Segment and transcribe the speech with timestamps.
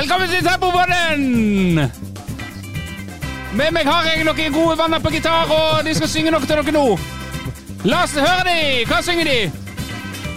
[0.00, 1.74] Velkommen til Tempobåten!
[3.52, 6.56] Med meg har jeg noen gode venner på gitar, og de skal synge noe til
[6.56, 6.84] dere nå.
[7.84, 8.86] La oss høre de!
[8.88, 9.34] Hva synger de?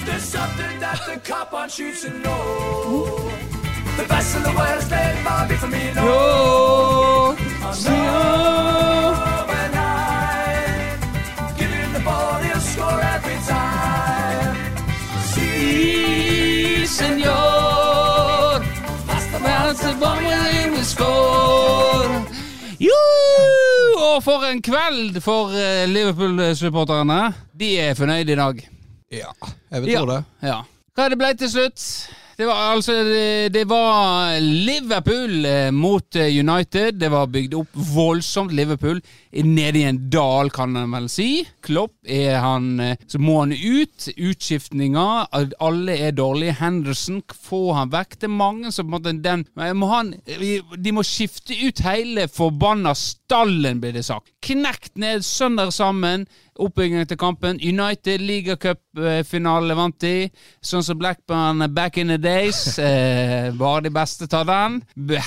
[0.03, 1.69] There's something that the cop on
[2.23, 3.07] know.
[3.95, 6.03] The best in the world is played by Big no.
[8.03, 9.32] Overnight,
[24.23, 27.33] for en kveld for eh, Liverpool-supporterne.
[27.59, 28.61] De er fornøyde i dag.
[29.11, 29.31] Ja,
[29.71, 30.19] jeg vil tro det.
[30.47, 30.61] Ja.
[30.93, 31.83] Hva er det ble til slutt?
[32.37, 36.97] Det var altså Det, det var Liverpool eh, mot eh, United.
[36.99, 38.53] Det var bygd opp voldsomt.
[38.53, 39.01] Liverpool
[39.43, 41.43] nede i en dal, kan en vel si.
[41.65, 44.09] Klopp er han eh, Så må han ut.
[44.17, 45.27] Utskiftninger.
[45.61, 46.57] Alle er dårlige.
[46.61, 48.17] Henderson, få han vekk.
[48.17, 49.91] Det er mange som på en måte må
[50.77, 54.31] De må skifte ut hele forbanna stallen, blir det sagt.
[54.43, 56.25] Knekt ned sønder sammen.
[56.59, 57.59] Oppbyggingen til kampen.
[57.63, 60.29] United ligacupfinale vant de.
[60.61, 62.79] Sånn som Blackburn back in the days.
[62.93, 64.75] Eh, bare de beste tar den.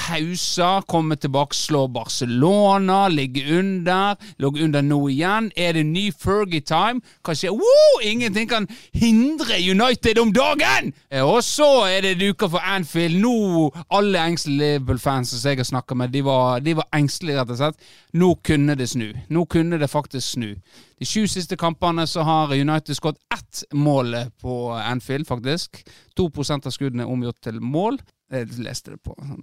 [0.06, 4.16] Hausa kommer tilbake, slår Barcelona, ligger under.
[4.38, 5.48] Lå under nå igjen.
[5.56, 7.00] Er det ny Fergie-time?
[7.24, 7.56] Hva skjer?
[7.56, 8.00] Woo!
[8.04, 10.92] Ingenting kan hindre United om dagen!
[11.10, 13.18] Eh, og så er det duka for Anfield.
[13.24, 17.50] Nå, alle engstelige Liverpool-fans som jeg har snakka med, de var, de var engstelige, rett
[17.50, 17.88] og slett.
[18.12, 19.12] Nå kunne det snu.
[19.28, 20.54] Nå kunne det faktisk snu.
[20.96, 25.82] De sju siste kampene så har United skåret ett mål på Anfield, faktisk.
[26.16, 27.98] 2% av skuddene er omgjort til mål.
[28.32, 29.42] Jeg leste det på sånn.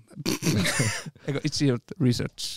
[1.28, 2.48] Jeg har ikke gjort research.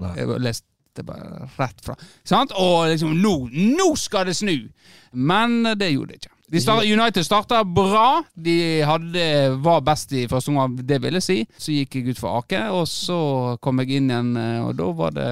[0.00, 0.64] Jeg har lest
[0.96, 1.98] det bare rett fra.
[2.24, 2.54] Sant?
[2.56, 4.70] Og liksom nå, nå skal det snu!
[5.12, 6.32] Men det gjorde det ikke.
[6.56, 8.22] De start, United starta bra.
[8.32, 9.26] De hadde,
[9.60, 11.38] var best i første omgang, det vil jeg si.
[11.60, 13.20] Så gikk jeg ut for Ake, og så
[13.60, 14.32] kom jeg inn igjen,
[14.64, 15.30] og da var det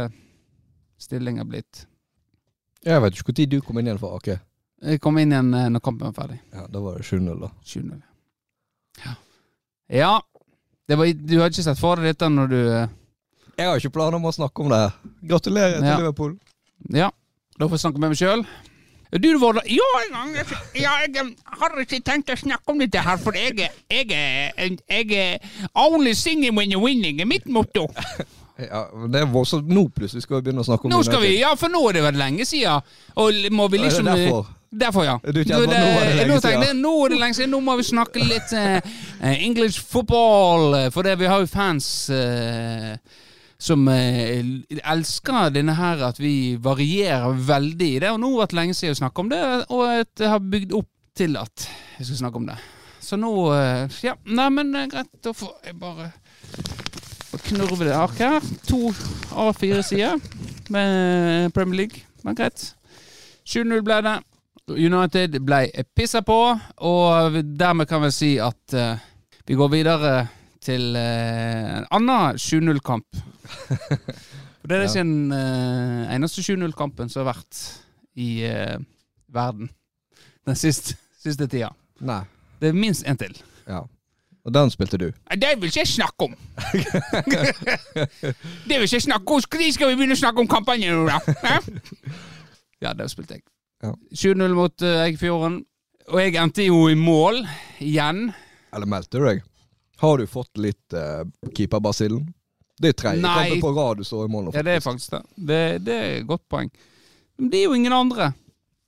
[1.00, 1.87] stillinga blitt
[2.84, 4.39] Jeg vet ikke når du kom inn igjen for Ake.
[4.84, 6.41] Jeg kom inn igjen eh, når kampen var ferdig.
[6.53, 7.49] Ja, Da var det 7-0, da.
[7.65, 8.03] 7-0.
[9.05, 9.15] Ja.
[9.89, 10.12] ja.
[10.89, 12.93] Det var, du hadde ikke sett for deg dette når du eh,
[13.56, 14.83] Jeg har ikke planer om å snakke om det.
[14.84, 14.93] her.
[15.33, 15.97] Gratulerer til Ja.
[16.03, 16.37] Liverpool.
[16.93, 17.11] Ja.
[17.59, 18.45] Da får jeg snakke med meg sjøl.
[19.15, 20.45] Du, Vårdal Ja, jeg,
[20.83, 21.25] ja, jeg
[21.61, 25.39] har ikke tenkt å snakke om dette her, for jeg er
[25.78, 27.87] Only singing when you're winning er mitt motto.
[28.59, 29.66] Ja, men det er voldsomt.
[29.66, 31.97] Nå plutselig skal vi begynne å snakke om Nå skal vi, ja, for nå er
[31.98, 32.84] det vel lenge siden.
[33.19, 34.53] Og må vi liksom det liksom derfor?
[34.75, 35.19] Derfor, ja.
[35.22, 36.70] Du kjenner at nå er det nå tenkte?
[36.78, 37.53] Nå er det lenge siden.
[37.54, 38.78] Nå må vi snakke litt eh,
[39.20, 40.75] eh, English football.
[40.78, 42.94] eh, For det, vi har jo fans uh,
[43.65, 44.42] som eh,
[44.82, 48.10] elsker denne her at vi varierer veldig i det.
[48.15, 50.75] Og nå har det vært lenge siden Å snakket om det, og jeg har bygd
[50.81, 52.59] opp til at jeg skal snakke om det.
[53.04, 55.10] Så nå eh, Ja, nei, men eh, greit.
[55.22, 56.10] Da får jeg bare
[57.49, 58.44] knurve det ark her.
[58.69, 58.91] To
[59.31, 60.21] A4-sider
[60.72, 62.05] med Premier League.
[62.25, 62.75] Men greit.
[63.44, 64.16] 7-0 ble det.
[64.69, 66.38] United ble pissa på,
[66.88, 68.97] og dermed kan vi si at uh,
[69.44, 70.12] vi går videre
[70.65, 73.21] til uh, en annen 7-0-kamp.
[74.65, 77.60] For det er ikke den uh, eneste 7-0-kampen som har vært
[78.15, 78.78] i eh,
[79.34, 79.69] verden
[80.47, 81.72] den siste, siste tida.
[82.04, 82.22] Nei.
[82.60, 83.34] Det er minst én til.
[83.66, 83.83] Ja.
[84.44, 85.06] Og den spilte du.
[85.41, 86.34] Det vil ikke jeg snakke om!
[88.69, 89.41] det vil ikke jeg snakke om!
[89.41, 91.19] Når skal vi begynne å snakke om kampanjen nå, da?
[92.84, 93.47] Ja, det spilte jeg.
[93.84, 93.94] Ja.
[94.12, 95.62] 7-0 mot uh, Eikefjorden.
[96.12, 97.41] Og jeg endte jo i mål
[97.81, 98.27] igjen.
[98.77, 99.41] Eller meldte du deg?
[100.03, 101.25] Har du fått litt uh,
[101.56, 102.27] keeperbasillen?
[102.81, 104.54] Det er tredje kampen på rad du står i mål nå.
[104.56, 105.22] Ja, det er faktisk det.
[105.37, 106.72] Det, det er et godt poeng.
[107.38, 108.33] Men det er jo ingen andre.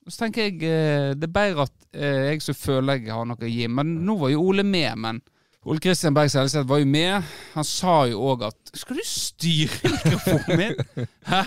[0.07, 3.27] Og så tenker jeg eh, det er bedre at eh, jeg som føler jeg har
[3.27, 3.67] noe å gi.
[3.71, 5.23] Men nå var jo Ole med, men
[5.67, 7.23] Ole Kristian Berg Selseth var jo med.
[7.57, 10.77] Han sa jo òg at Skal du styre mikrofonen min?
[11.33, 11.41] Hæ?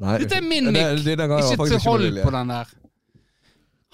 [0.00, 0.14] Nei.
[0.22, 1.02] Dette er min mikk!
[1.04, 2.70] Ikke til hold på den der.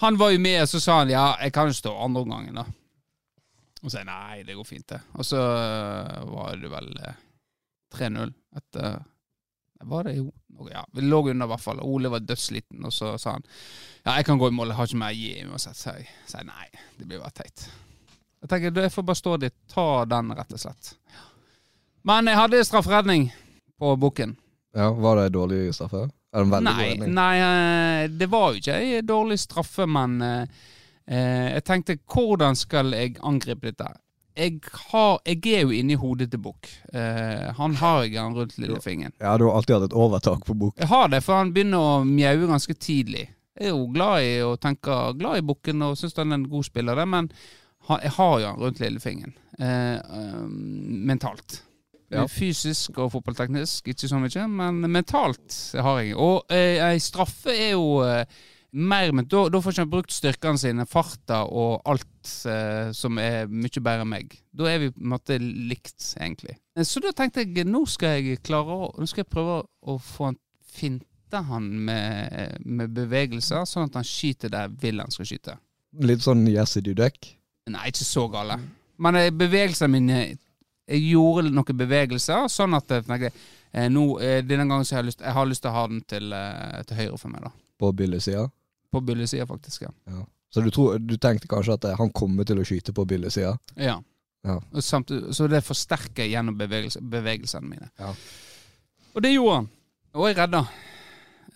[0.04, 2.58] Han var jo med, og så sa han ja, jeg kan jo stå andre omgangen,
[2.60, 2.66] da.
[3.82, 5.00] Og så sa jeg nei, det går fint, det.
[5.16, 7.16] Og så øh, var det vel øh,
[7.96, 8.98] 3-0 etter
[9.86, 10.30] Var det jo
[10.70, 11.80] Ja, vi lå under, i hvert fall.
[11.84, 13.44] Ole var dødsliten, og så sa han
[14.06, 15.76] ja, jeg kan gå i mål, jeg har ikke mer å gi uansett.
[15.80, 16.68] Så jeg sa nei,
[17.00, 17.66] det blir bare teit.
[18.44, 19.54] Jeg tenker, jeg får bare stå dit.
[19.72, 20.92] Ta den, rett og slett.
[22.06, 23.28] Men jeg hadde strafferedning
[23.80, 24.36] på bukken.
[24.76, 26.04] Ja, Var det dårlig straffe?
[26.36, 27.14] Er det en veldig Nei, god redning?
[27.16, 30.64] nei, eh, det var jo ikke ei dårlig straffe, men eh,
[31.08, 33.88] eh, jeg tenkte hvordan skal jeg angripe dette?
[34.36, 34.58] Jeg,
[34.90, 36.68] har, jeg er jo inni hodet til Bukk.
[36.92, 39.14] Eh, han har jeg han rundt lillefingeren.
[39.18, 40.74] Ja, du har alltid hatt et overtak på bok.
[40.78, 43.30] Jeg har det, for han begynner å mjaue ganske tidlig.
[43.56, 46.50] Jeg er jo glad i å tenke glad i Bukken og syns han er en
[46.52, 47.30] god spiller, det, men
[47.88, 49.34] Jeg har jo han rundt lillefingeren.
[49.58, 50.42] Eh, eh,
[51.06, 51.62] mentalt.
[52.12, 52.26] Ja.
[52.30, 56.14] Fysisk og fotballteknisk ikke så mye, men mentalt har jeg.
[56.14, 58.22] Og eh, ei straffe er jo eh,
[58.76, 63.18] mer Men da, da får ikke han brukt styrkene sine, farta og alt eh, som
[63.22, 64.34] er mye bedre enn meg.
[64.52, 66.58] Da er vi på en måte likt, egentlig.
[66.76, 69.96] Eh, Så da tenkte jeg nå skal jeg klare å Nå skal jeg prøve å
[70.02, 70.38] få han
[70.76, 75.56] finte han med, med bevegelser, sånn at han skyter der vil han skal skyte.
[76.04, 77.35] Litt sånn Jesse Dudek.
[77.72, 78.58] Nei, ikke så gale.
[79.02, 80.18] Men eh, bevegelsene mine
[80.86, 85.02] Jeg gjorde noen bevegelser, sånn at jeg tenkte eh, nå, eh, denne gangen så har
[85.02, 87.42] jeg lyst, jeg har lyst til å ha den til, eh, til høyre for meg,
[87.48, 87.50] da.
[87.82, 88.44] På Billy-sida.
[88.94, 89.82] På bullesida, faktisk.
[89.82, 89.90] ja.
[90.06, 90.22] Ja.
[90.54, 93.56] Så du, tror, du tenkte kanskje at eh, han kommer til å skyte på Billy-sida?
[93.82, 93.98] Ja.
[94.46, 94.60] Ja.
[94.80, 97.90] Samtidig, så det forsterker gjennom bevegelse, bevegelsene mine.
[97.98, 98.12] Ja.
[99.12, 99.68] Og det gjorde han.
[100.14, 100.62] Og jeg redda.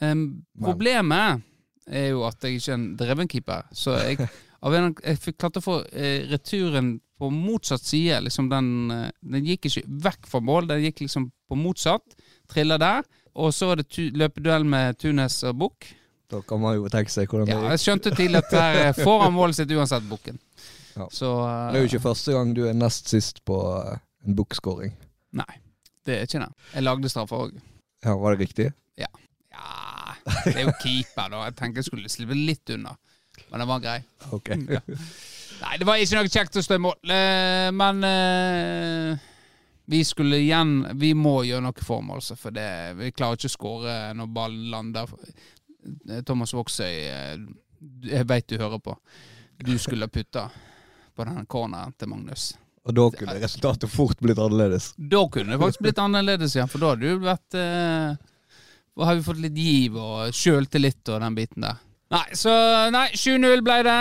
[0.00, 0.24] Um,
[0.58, 1.44] problemet
[1.86, 3.68] er jo at jeg ikke er en dreven keeper.
[3.72, 4.26] Så jeg,
[4.60, 8.20] jeg fikk klart å få eh, returen på motsatt side.
[8.26, 12.16] Liksom den, eh, den gikk ikke vekk fra mål, den gikk liksom på motsatt.
[12.50, 13.06] Trilla der.
[13.40, 15.88] Og så var det tu, løpeduell med Tunes og Bukk.
[16.30, 17.70] Da kan man jo tenke seg hvordan det Ja, gikk.
[17.70, 20.38] jeg skjønte tidlig at der eh, får han målet sitt uansett, Bukken.
[20.96, 21.06] Ja.
[21.14, 23.56] Så uh, Det er jo ikke første gang du er nest sist på
[24.26, 24.92] en bookskåring.
[25.38, 25.52] Nei,
[26.06, 26.50] det er ikke det.
[26.74, 27.58] Jeg lagde straffer òg.
[28.04, 28.70] Ja, var det riktig?
[28.98, 29.08] Ja,
[30.44, 31.44] det er jo keeper, da.
[31.48, 32.94] Jeg tenker jeg skulle slippe litt unna.
[33.50, 33.98] Men den var grei.
[34.30, 34.54] Ok.
[34.70, 34.80] Ja.
[35.60, 39.24] Nei, det var ikke noe kjekt å stå i mål, eh, men eh,
[39.92, 42.64] vi skulle igjen Vi må gjøre noe form, altså, for det,
[42.96, 45.12] vi klarer ikke å skåre når ballen lander.
[46.08, 47.44] Eh, Thomas Vågsøy, eh,
[48.08, 48.96] jeg veit du hører på.
[49.60, 50.46] Du skulle putta
[51.12, 52.54] på den corneren til Magnus.
[52.88, 54.94] Og da kunne resultatet fort blitt annerledes.
[54.96, 56.64] Da kunne det faktisk blitt annerledes, ja.
[56.70, 58.16] For da hadde du vært eh,
[59.04, 61.80] har vi fått litt giv og sjøltillit og den biten der.
[62.10, 62.52] Nei, så
[62.90, 63.98] Nei, 7-0 ble det.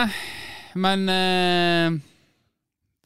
[0.79, 1.99] Men eh,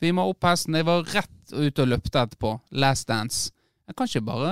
[0.03, 0.77] vi må opp hesten.
[0.79, 2.53] Jeg var rett ute og løpte etterpå.
[2.79, 3.51] Last dance.
[3.87, 4.51] Jeg kan ikke bare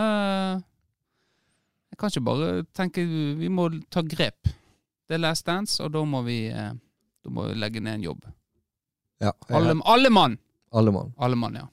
[1.92, 3.06] Jeg kan ikke bare tenke
[3.39, 4.51] Vi må ta grep.
[5.07, 6.71] Det er last dance, og da må vi eh,
[7.24, 8.27] Da må vi legge ned en jobb.
[9.21, 9.31] Ja.
[9.53, 10.38] Alle, alle mann!
[10.74, 11.12] Alle mann.
[11.19, 11.68] Alle mann, ja.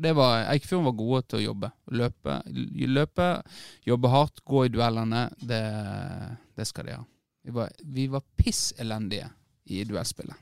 [0.00, 1.68] Det var, Eikefjorden var gode til å jobbe.
[1.92, 2.36] Løpe,
[2.88, 3.26] løpe
[3.84, 5.26] jobbe hardt, gå i duellene.
[5.36, 5.60] Det,
[6.56, 7.02] det skal de ha.
[7.42, 9.30] Vi var, vi var pisselendige
[9.64, 10.36] i duellspillet.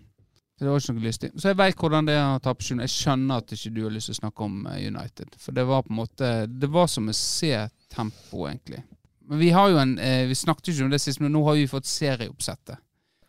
[0.59, 1.29] Så det var ikke noe lystig.
[1.39, 3.93] Så jeg veit hvordan det er å tape 7 Jeg skjønner at ikke du har
[3.95, 5.37] lyst til å snakke om eh, United.
[5.39, 7.53] For det var på en måte Det var som å se
[7.95, 8.81] tempo, egentlig.
[9.29, 11.61] Men vi har jo en eh, Vi snakket ikke om det sist, men nå har
[11.61, 12.83] vi fått serieoppsettet.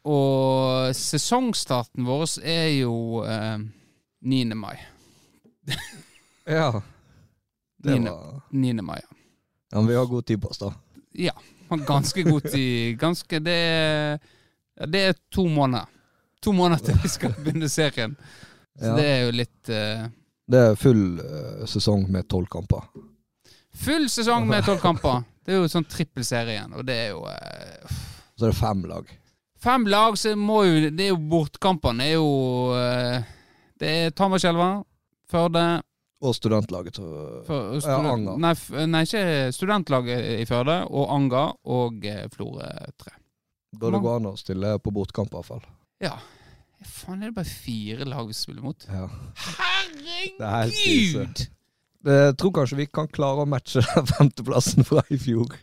[0.10, 3.60] Og sesongstarten vår er jo eh,
[4.26, 4.58] 9.
[4.58, 4.78] mai.
[6.50, 6.82] Ja.
[7.78, 8.10] Det 9.
[8.10, 8.82] var 9.
[8.82, 9.18] mai, ja.
[9.70, 10.72] Ja, men vi har god tid på oss, da.
[11.14, 11.36] Ja,
[11.70, 12.98] har ganske god tid.
[13.02, 14.20] Ganske Det er,
[14.88, 15.88] det er to måneder.
[16.44, 18.16] To måneder til vi skal begynne serien.
[18.80, 18.96] Så Ja.
[18.96, 20.06] det er jo litt uh,
[20.50, 22.86] Det er full uh, sesong med tolv kamper.
[23.76, 25.24] Full sesong med tolv kamper.
[25.44, 27.98] Det er jo sånn trippelserien igjen, og det er jo uh,
[28.38, 29.12] Så er det fem lag.
[29.60, 32.06] Fem lag, så må jo Det er jo bortkampene.
[32.06, 33.10] Det er jo
[33.80, 34.70] Det er Tamarskjelva,
[35.30, 35.66] Førde
[36.22, 36.94] Og studentlaget.
[36.98, 37.06] til
[37.48, 38.34] for, Ja, student- Anga.
[38.44, 42.68] Nei, nei, ikke studentlaget i Førde, og Anga og eh, Florø
[43.00, 43.14] 3.
[43.80, 45.64] da det går an å stille på bortkamp, i hvert fall.
[46.04, 46.18] Ja.
[46.84, 48.86] Faen, er det bare fire lag vi spiller mot?
[48.88, 49.08] Ja.
[50.40, 50.70] Det er.
[50.72, 51.46] Herregud!
[52.08, 53.82] Jeg tror kanskje vi kan klare å matche
[54.16, 55.56] femteplassen fra i fjor.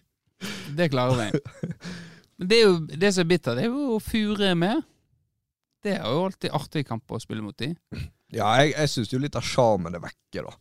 [0.76, 1.40] Det klarer vi.
[2.38, 4.82] Men det er jo det som er bittert, det er jo Fure er med.
[5.84, 7.70] Det er jo alltid artig kamp å spille mot de.
[8.36, 10.54] Ja, jeg, jeg syns jo litt av sjarmen er vekke, da.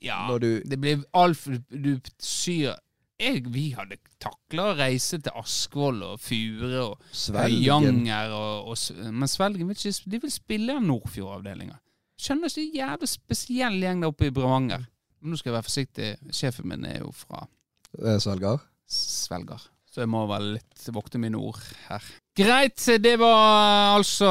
[0.00, 1.90] Ja, Når du det blir altfor Du
[2.24, 2.78] syr
[3.20, 9.12] jeg, Vi hadde takla å reise til Askvoll og Fure og Svelgen Høyanger og, og
[9.12, 11.76] Men Svelgen vil ikke De vil spille Nordfjord-avdelinga.
[12.20, 14.88] Skjønner ikke det en jævlig spesiell gjeng der oppe i Bremanger.
[15.20, 16.08] Men nå skal jeg være forsiktig.
[16.36, 18.60] Sjefen min er jo fra eh, Svelger.
[18.88, 19.68] svelger.
[19.90, 22.04] Så jeg må vel litt vokte mine ord her.
[22.38, 24.28] Greit, det var altså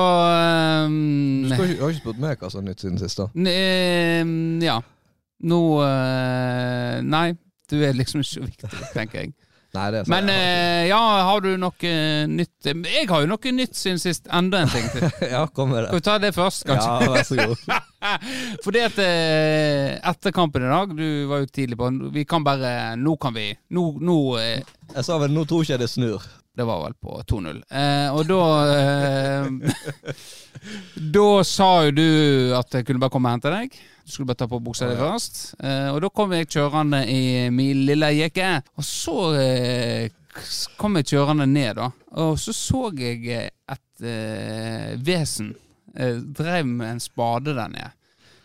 [0.88, 3.28] Du um, skal ikke, har ikke spurt meg hva som er nytt siden sist, da.
[3.52, 4.78] ehm, Ja.
[5.50, 7.28] Nå uh, Nei,
[7.72, 9.36] du er liksom ikke så viktig, tenker jeg.
[9.76, 10.16] Nei, det er sant.
[10.16, 11.94] Men uh, ja, har du noe
[12.32, 14.32] nytt Jeg har jo noe nytt siden sist.
[14.32, 15.06] Enda en ting til.
[15.36, 16.96] Ja, kom med Skal vi ta det først, kanskje?
[17.04, 17.68] Ja, vær så god.
[18.64, 22.96] Fordi at eh, etter kampen i dag, du var jo tidlig på Vi kan bare
[23.00, 24.62] Nå kan vi Nå, nå eh,
[24.96, 26.24] Jeg sa vel nå tror ikke jeg det snur.
[26.60, 27.62] Det var vel på 2-0.
[27.72, 28.42] Eh, og da
[28.74, 30.16] eh,
[31.16, 32.08] Da sa jo du
[32.58, 33.78] at jeg kunne bare komme og hente deg.
[34.04, 35.12] Du skulle bare ta på buksa di Å, ja.
[35.14, 35.44] først.
[35.62, 37.22] Eh, og da kom jeg kjørende i
[37.54, 38.50] min lille jekke.
[38.80, 40.10] Og så eh,
[40.80, 41.92] kom jeg kjørende ned, da.
[42.26, 44.04] Og så så jeg et
[45.06, 45.54] vesen
[45.96, 47.92] eh, drev med en spade der nede.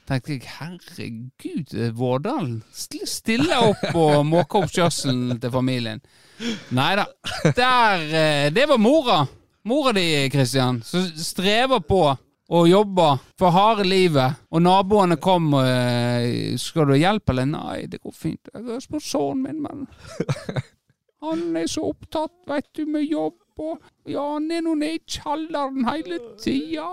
[0.04, 6.02] Tenkte jeg, herregud, Vårdal Vårdalen st- opp og måke opp kjørselen til familien.
[6.76, 7.06] Nei da.
[7.46, 9.22] Eh, Det var mora.
[9.64, 12.02] Mora di, Kristian, som strever på
[12.54, 14.34] og jobber for harde livet.
[14.52, 18.50] Og naboene kom og eh, 'Skal du ha hjelp, eller?' 'Nei, det går fint.
[18.52, 19.86] Jeg har spurt sønnen min, men
[21.24, 25.02] Han er så opptatt, veit du, med jobb og Ja, han er nå nede i
[25.08, 26.90] kjelleren hele tida.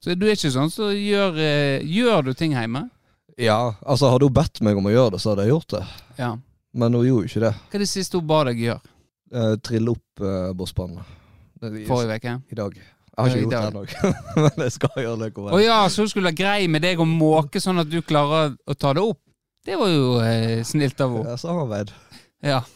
[0.00, 2.86] Så du er ikke sånn så gjør eh, Gjør du ting hjemme?
[3.40, 5.82] Ja, altså hadde hun bedt meg om å gjøre det, så hadde jeg gjort det.
[6.18, 6.30] Ja.
[6.76, 7.52] Men hun gjorde jo ikke det.
[7.70, 8.92] Hva er det siste hun ba deg gjøre?
[9.30, 11.16] Eh, trille opp eh, bosspannet.
[11.88, 12.34] Forrige uke?
[12.52, 12.76] I dag.
[12.80, 14.12] Jeg har ikke gjort det ennå,
[14.44, 15.30] men jeg skal gjøre det.
[15.56, 18.54] Å ja, så hun skulle være grei med deg og måke sånn at du klarer
[18.64, 19.20] å ta det opp?
[19.66, 21.34] Det var jo eh, snilt av henne.
[21.34, 21.92] Ja, samarbeid.
[22.40, 22.62] Ja.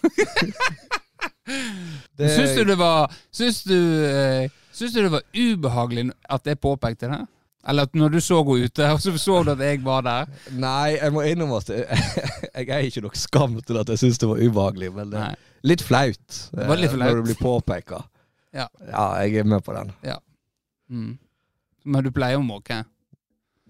[1.45, 3.77] Det, Syns du det var Syns du,
[4.09, 7.23] eh, syns du det var ubehagelig at jeg påpekte det?
[7.69, 10.33] Eller at når du så henne ute, og så så du at jeg var der?
[10.53, 11.85] Nei, jeg må innrømme at jeg,
[12.59, 15.39] jeg er ikke nok skam til at jeg syns det var ubehagelig, men det er
[15.65, 17.09] litt flaut, Det var litt eh, flaut.
[17.09, 18.03] når du blir påpeka.
[18.55, 18.69] Ja.
[18.87, 19.89] ja, jeg er med på den.
[20.91, 21.15] Mm.
[21.85, 22.85] Men du pleier å måke?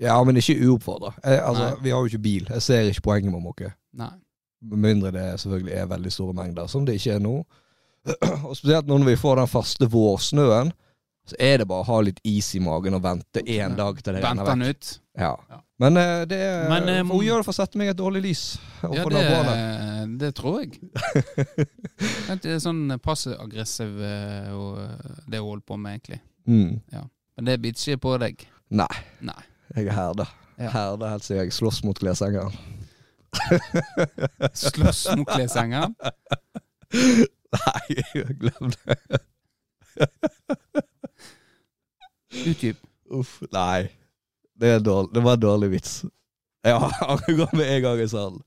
[0.03, 1.15] Ja, men ikke uoppfordra.
[1.23, 1.83] Altså, Nei.
[1.87, 2.49] vi har jo ikke bil.
[2.51, 3.71] Jeg ser ikke poenget med å måke.
[3.95, 7.37] Med mindre det selvfølgelig er veldig store mengder, som det ikke er nå.
[8.49, 10.75] Og spesielt nå når vi får den første vårsnøen,
[11.25, 13.69] så er det bare å ha litt is i magen og vente én Ja.
[13.79, 14.69] dag til det renner vekk.
[14.69, 14.91] ut?
[15.17, 15.31] Ja.
[15.51, 15.61] Ja.
[15.81, 17.97] Men uh, det er Men, eh, for Hun gjør det for å sette meg et
[17.99, 18.43] dårlig lys.
[18.83, 20.79] Ja, det, det tror jeg.
[22.43, 26.21] Det er sånn passiv-aggressiv eh, og, eh, det hun holder på med, egentlig.
[26.47, 26.81] Mm.
[27.37, 28.47] Men det biter ikke på deg.
[28.75, 28.91] Nei,
[29.25, 29.41] Nei.
[29.75, 30.27] jeg er herda.
[30.59, 30.71] Ja.
[30.75, 32.55] Herda helt siden jeg slåss mot kleshengeren.
[34.55, 35.95] Slåss mot kleshengeren.
[37.55, 38.03] Nei,
[38.39, 38.99] glem det.
[42.47, 42.77] Utdyp.
[43.15, 43.89] Uff, nei.
[44.59, 46.05] Det, det var en dårlig vits.
[46.65, 46.75] Jeg
[47.05, 48.39] angrer med en gang jeg sa den.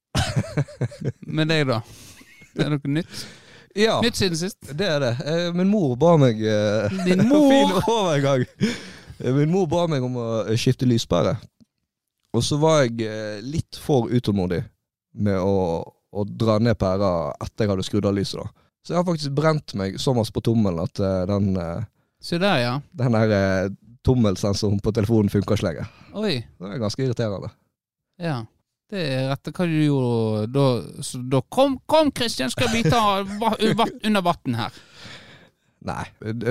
[1.28, 1.82] Med deg, da?
[2.58, 3.20] Det er noe nytt?
[3.78, 4.58] Ja, Nytt siden sist?
[4.74, 5.12] det er det.
[5.30, 7.52] Eh, Min mor ba meg eh, Din mor?
[7.52, 8.46] Fin overgang.
[9.20, 10.26] Eh, Min mor ba meg om å
[10.58, 11.36] skifte lyspære.
[12.34, 14.64] Og så var jeg litt for utålmodig
[15.22, 15.54] med å,
[15.86, 18.42] å dra ned pæra etter jeg hadde skrudd av lyset.
[18.42, 18.66] da.
[18.86, 20.98] Så jeg har faktisk brent meg såpass på tommelen at
[21.30, 21.52] den,
[22.22, 22.80] Se der, ja.
[22.98, 23.70] den her eh,
[24.04, 25.90] tommelsensoren på telefonen funker ikke lenger.
[26.18, 26.38] Oi.
[26.60, 27.50] Det er ganske irriterende.
[28.20, 28.40] Ja.
[28.90, 30.66] Det er rett hva du gjorde da.
[31.04, 34.72] Så da kom, kom Kristian, skal vi ta va- vatt- under vann her.
[35.88, 36.04] Nei,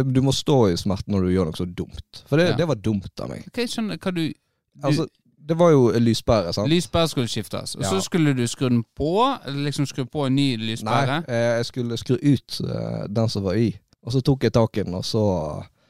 [0.06, 2.22] du må stå i smerten når du gjør noe så dumt.
[2.28, 2.56] For det, Ja.
[2.56, 3.42] det var dumt av meg.
[3.48, 5.06] Ok, jeg skjønner hva du, du Altså,
[5.46, 6.68] det var jo lyspære, sant?
[6.70, 8.00] Lyspære skulle skiftes, og så Ja.
[8.00, 9.10] skulle du skru den på?
[9.46, 11.24] Liksom skru på en ny Nei, lyspære?
[11.28, 13.78] eh, jeg skulle skru ut eh, den som var i.
[14.06, 15.22] Og så tok jeg tak i den, og så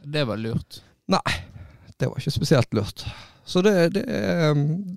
[0.03, 0.81] Det var lurt.
[1.13, 1.41] Nei,
[1.99, 3.05] Det var ikke spesielt lurt.
[3.47, 4.03] Så det, det
[4.51, 4.97] um,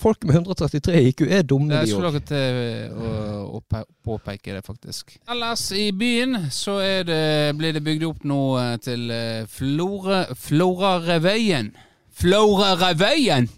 [0.00, 2.16] Folk med 133 IQ er dumme, Jeg de skulle òg.
[2.16, 5.14] akkurat til å, å påpeke det, faktisk.
[5.30, 8.40] Ellers i byen så det, blir det bygd opp nå
[8.82, 11.70] til eh, Flora, Florarevøyen.
[12.18, 13.48] Florarevøyen!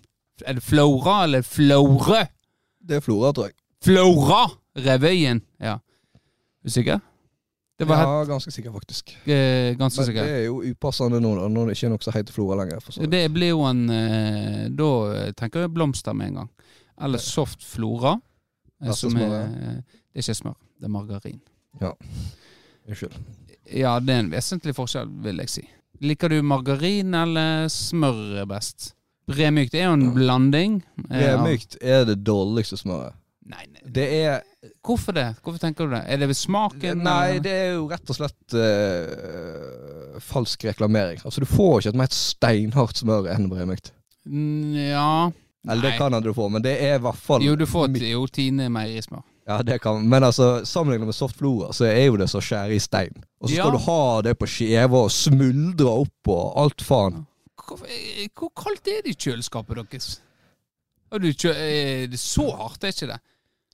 [0.44, 2.26] Er det Flora eller Flore?
[2.80, 3.56] Det er Flora, tror jeg.
[3.84, 5.40] Flora-revøyen.
[5.60, 5.78] Ja.
[6.64, 7.00] Er
[7.88, 9.10] ja, ganske sikker, faktisk.
[9.24, 10.22] helt, eh, ganske Men sikker.
[10.24, 13.08] det er jo upassende nå, når det ikke er noe som heter Flora lenger.
[13.10, 16.50] Det blir jo en eh, Da eh, tenker jeg blomster med en gang.
[17.00, 18.18] Eller soft flora.
[18.82, 19.84] eh, Som er, det
[20.14, 21.40] er ikke smør, det er margarin.
[22.88, 23.12] Unnskyld.
[23.70, 25.62] Ja, det er en vesentlig forskjell, vil jeg si.
[26.00, 28.94] Liker du margarin eller smør best?
[29.30, 30.80] Bremykt er jo en blanding.
[31.08, 33.14] Bremykt er det dårligste smøret.
[33.50, 34.42] Nei, nei, Det er
[34.86, 35.26] hvorfor det?
[35.42, 36.02] Hvorfor tenker du det?
[36.06, 37.02] Er det ved smaken?
[37.02, 37.44] Nei, eller?
[37.44, 41.22] det er jo rett og slett uh, falsk reklamering.
[41.24, 43.92] Altså, du får ikke et mer steinhardt smør enn bremykt.
[44.28, 45.30] Mm, Ja
[45.64, 48.26] Eller det kan du får, men det er i hvert fall Jo, du får jo
[48.28, 49.24] Tine meierismør.
[49.48, 52.76] Ja, det kan Men altså, sammenlignet med soft flora, så er jo det så skjære
[52.76, 53.24] i stein.
[53.40, 53.72] Og så skal Ja.
[53.72, 57.24] du ha det på skive og smuldre opp og alt faen.
[57.56, 60.20] Hvor, eh, hvor kaldt er det i kjøleskapet deres?
[61.10, 63.20] Har er det så hardt, er ikke det?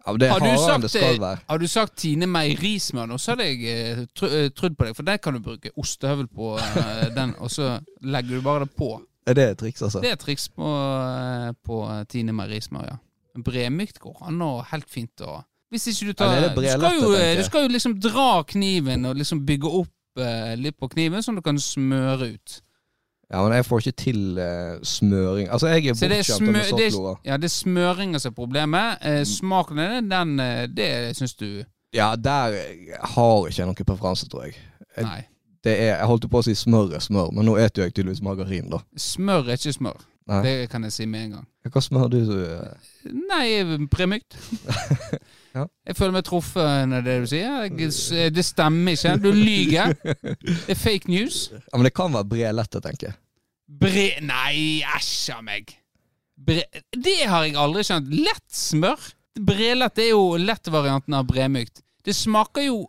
[0.07, 1.39] Ja, Det Har du sagt det skal være.
[1.49, 4.97] Har du sagt Tine meierismør nå, så hadde jeg tr tro, eh, trodd på deg.
[4.97, 8.71] For der kan du bruke ostehøvel på eh, den, og så legger du bare det
[8.79, 8.93] på.
[9.27, 10.01] Er det et triks, altså?
[10.05, 11.81] Det er et triks på, eh, på
[12.13, 12.97] Tine meierismør, ja.
[13.37, 15.43] Bremykt går an og helt fint å
[15.75, 19.05] Hvis ikke du tar Eller er du, skal jo, du skal jo liksom dra kniven
[19.11, 22.61] og liksom bygge opp eh, litt på kniven, sånn du kan smøre ut.
[23.33, 25.49] Ja, men jeg får ikke til uh, smøring.
[25.51, 27.15] Altså, jeg er bortskjemt med flora.
[27.25, 28.99] ja, det er smøringa som er problemet.
[29.03, 31.65] Eh, smaken av det, den, eh, det syns du
[31.95, 32.55] Ja, der
[33.03, 34.55] har ikke jeg noen preferanse, tror jeg.
[34.97, 35.25] Jeg- Nei.
[35.65, 38.23] det er Jeg holdt på å si smør er smør, men nå eter jeg tydeligvis
[38.23, 38.79] margarin, da.
[38.97, 39.97] Smør er ikke smør.
[40.27, 40.41] Nei.
[40.43, 41.49] Det kan jeg si med en gang.
[41.71, 42.19] Hva smør du?
[42.27, 43.11] du?
[43.31, 43.49] Nei,
[43.91, 44.39] Bremykt.
[45.57, 45.63] Ja.
[45.89, 47.71] Jeg føler meg truffet når det du sier.
[48.29, 49.15] Det stemmer ikke.
[49.23, 49.95] Du lyger.
[50.05, 51.47] Det er fake news.
[51.55, 53.17] Ja, men det kan være brelette, tenker jeg.
[53.81, 54.07] Bre...
[54.21, 55.73] Nei, æsj a meg.
[56.37, 56.67] Bre...
[56.93, 58.13] Det har jeg aldri skjønt.
[58.13, 59.09] Lett smør.
[59.49, 61.81] Brelett er jo lettvarianten av bremykt.
[62.05, 62.83] Det smaker jo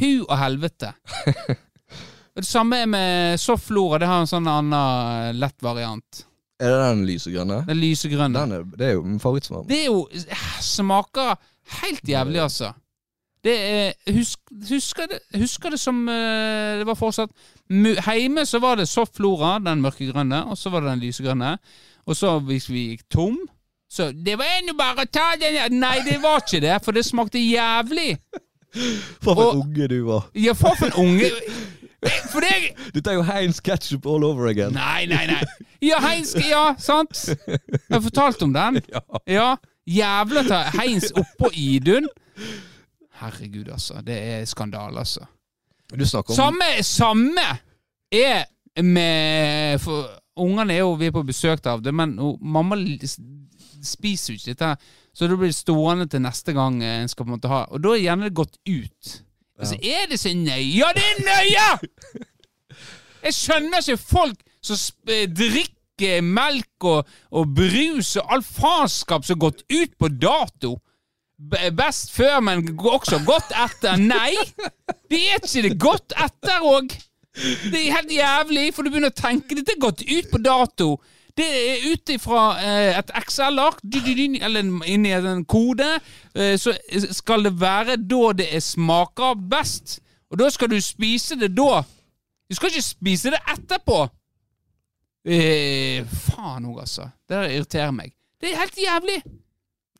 [0.00, 0.94] hu og helvete.
[1.28, 4.00] Og Det samme er med sofflora.
[4.00, 6.24] Det har en sånn annen lett variant.
[6.64, 7.58] Er det den lysegrønne?
[7.68, 8.40] Den lysegrønne.
[8.40, 9.66] Den er, det er jo min favorittsmak.
[9.68, 11.34] Det er jo eh, Smaker
[11.82, 12.72] helt jævlig, altså.
[13.44, 14.38] Det er Husk,
[14.70, 17.32] husker, det, husker det som eh, det var fortsatt
[17.68, 21.50] Hjemme Heime så var det softflora, den mørkegrønne, og så var det den lysegrønne.
[22.06, 23.36] Og så hvis vi gikk tom
[23.94, 25.76] så Det var ennå bare å ta den.
[25.78, 28.16] Nei, det var ikke det, for det smakte jævlig.
[29.22, 30.24] For Og- en unge du var.
[30.34, 31.28] Ja, for en unge
[32.32, 34.74] For det Dette er jo Heinz ketchup all over again.
[34.76, 35.42] Nei, nei, nei.
[35.84, 37.28] Ja, Heinz Ja, sant?
[37.46, 38.82] Jeg har fortalt om den.
[39.38, 39.54] Ja.
[39.88, 42.08] Jævla ta Heinz oppå Idun.
[43.20, 44.00] Herregud, altså.
[44.04, 45.26] Det er skandale, altså.
[45.94, 47.44] Du snakker om Samme, samme
[48.12, 48.44] er
[48.82, 50.08] med For
[50.40, 52.78] ungene er jo Vi er på besøk av det, men og mamma
[53.84, 54.70] spiser jo ikke dette.
[55.14, 57.92] Så det blir stående til neste gang en skal på en måte ha Og da
[57.94, 59.12] er gjerne det gått ut.
[59.58, 60.78] Altså, er det så nøye?
[60.78, 62.24] Ja, det er nøye!
[63.24, 69.36] Jeg skjønner ikke folk som eh, drikker melk og, og brus og all faenskap som
[69.36, 70.74] har gått ut på dato.
[71.78, 73.96] Best før, men også godt etter.
[74.00, 74.34] Nei!
[75.10, 76.92] Det er ikke det godt etter òg.
[77.34, 80.88] Det er helt jævlig, for du begynner å tenke dette er gått ut på dato.
[81.34, 85.88] Det er ut ifra eh, et Excel-ark, eller inni en kode,
[86.34, 86.76] eh, så
[87.10, 89.98] skal det være da det er smaker best.
[90.30, 91.82] Og da skal du spise det da.
[92.50, 94.04] Du skal ikke spise det etterpå.
[95.24, 97.08] Eh, faen òg, altså.
[97.26, 98.14] Det der irriterer meg.
[98.40, 99.18] Det er helt jævlig.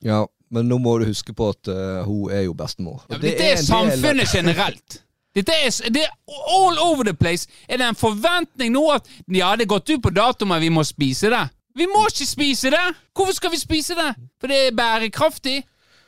[0.05, 3.07] Ja, men nå må du huske på at uh, hun er jo bestemor.
[3.09, 4.99] Ja, det, det er, er, del samfunnet generelt.
[5.35, 6.13] Dette er, det er
[6.55, 7.49] all over the place.
[7.69, 10.71] Er det en forventning nå at ja, det er gått ut på dato, men vi
[10.71, 11.43] må spise det?
[11.75, 12.85] Vi må ikke spise det!
[13.15, 14.13] Hvorfor skal vi spise det?
[14.41, 15.57] For det er bærekraftig?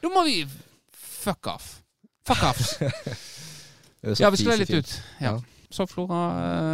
[0.02, 0.44] Da må vi
[1.26, 1.80] Fuck off.
[2.26, 2.62] Fuck off.
[4.06, 4.90] Ja, vi slår litt ut.
[5.18, 5.32] Ja.
[5.70, 6.18] Så Flora,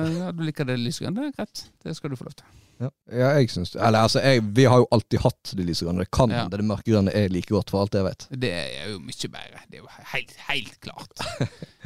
[0.04, 1.22] eh, ja, du liker det lysgrønne?
[1.22, 1.62] Det er greit.
[1.80, 2.50] Det skal du få lov til.
[2.82, 6.04] Ja, ja jeg syns Eller altså, jeg, vi har jo alltid hatt det lysegrønne.
[6.04, 6.44] Det kan Ja.
[6.50, 8.26] det mørkegrønne er like godt, for alt jeg vet.
[8.42, 9.64] Det er jo mye bedre.
[9.70, 11.26] Det er jo helt, helt klart.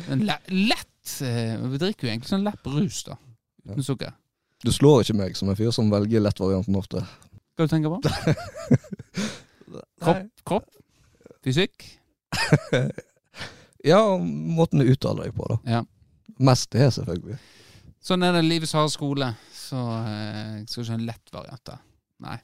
[0.08, 3.18] Men le lett eh, Vi drikker jo egentlig sånn lett brus, da.
[3.66, 4.14] Uten sukker.
[4.64, 7.02] Du slår ikke meg som en fyr som velger lettvarianten ofte.
[7.56, 8.00] Hva du tenker på?
[10.00, 10.24] Kropp?
[10.48, 10.70] kropp?
[11.44, 11.84] Fysikk?
[13.86, 15.56] Ja, måten du uttaler deg på, da.
[15.70, 15.80] Ja.
[16.42, 17.36] Mest det, selvfølgelig.
[18.06, 19.32] Sånn er det livets harde skole.
[19.50, 21.80] Så eh, jeg skal ikke ha en lett variant der.
[22.26, 22.36] Nei.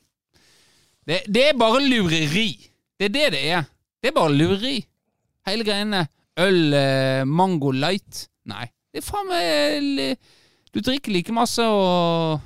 [1.06, 2.48] Det, det er bare lureri.
[2.98, 3.68] Det er det det er.
[4.02, 4.80] Det er bare lureri.
[5.46, 6.02] Hele greiene.
[6.42, 8.24] Øl, eh, mango light.
[8.50, 8.66] Nei.
[8.92, 10.18] Det er faen meg
[10.74, 12.40] Du drikker like masse og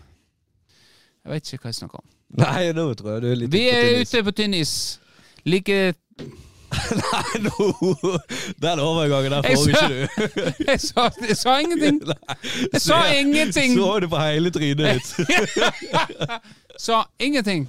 [1.25, 2.11] Jeg vet ikke hva jeg snakker om.
[2.37, 4.75] Nei, nå tror jeg du er litt Vi er ute på tynn is.
[5.47, 5.95] Like
[7.03, 7.71] Nei, no.
[8.63, 10.25] Den overgangen der får ikke du.
[10.71, 12.01] Jeg sa, jeg sa ingenting.
[12.73, 13.75] Jeg sa ingenting.
[13.79, 15.09] Så du på hele trynet ditt.
[16.87, 17.69] Sa ingenting.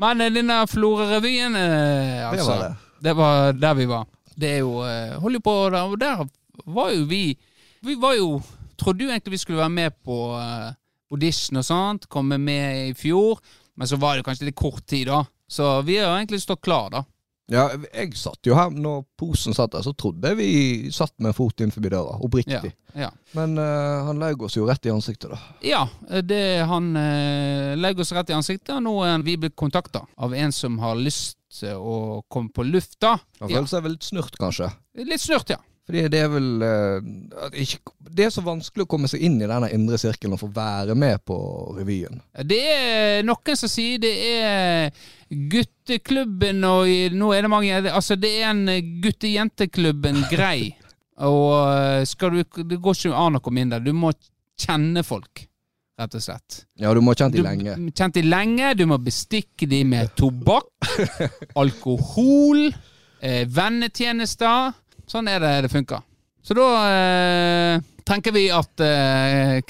[0.00, 2.70] Men eh, denne Florø-revyen eh, altså, var det.
[3.04, 4.06] det var der vi var.
[4.34, 6.24] Det er jo eh, Holder på der, og der
[6.66, 7.36] var jo vi
[7.84, 8.40] Vi var jo
[8.80, 10.72] Trodde jo egentlig vi skulle være med på eh,
[11.12, 12.08] audition og sånt.
[12.10, 13.38] Komme med i fjor.
[13.76, 15.24] Men så var det kanskje litt kort tid, da.
[15.50, 17.04] Så vi har jo egentlig stått klar, da.
[17.52, 21.34] Ja, jeg satt jo her når posen satt der, så trodde jeg vi satt med
[21.34, 22.16] en fot forbi døra.
[22.24, 22.72] Oppriktig.
[22.96, 23.10] ja.
[23.36, 25.40] Men uh, han legger oss jo rett i ansiktet, da.
[25.64, 25.82] Ja,
[26.24, 30.34] det han uh, legger oss rett i ansiktet, og nå er vi blitt kontakta av
[30.34, 33.18] en som har lyst til å komme på lufta.
[33.42, 34.72] Han føler seg vel litt snurt, kanskje.
[35.04, 35.60] Litt snurt, ja.
[35.84, 39.48] Fordi det er vel uh, ikke, Det er så vanskelig å komme seg inn i
[39.48, 41.36] denne indre sirkelen og få være med på
[41.76, 42.22] revyen.
[42.40, 45.04] Det er noen som sier det er
[45.52, 48.64] gutteklubben, og nå er det mange Altså, det er en
[49.04, 50.74] gutte-jenteklubben-grei.
[51.24, 53.82] Og eh, skal du Det går ikke an å komme inn der.
[53.84, 54.12] Du må
[54.60, 55.44] kjenne folk,
[55.98, 56.64] rett og slett.
[56.80, 57.76] Ja, du må kjent Du, de lenge.
[57.94, 58.72] Kjent de lenge.
[58.78, 60.70] Du må bestikke de med tobakk,
[61.62, 62.66] alkohol,
[63.20, 64.74] eh, vennetjenester.
[65.10, 66.02] Sånn er det det funker.
[66.44, 69.60] Så da eh, tenker vi at eh,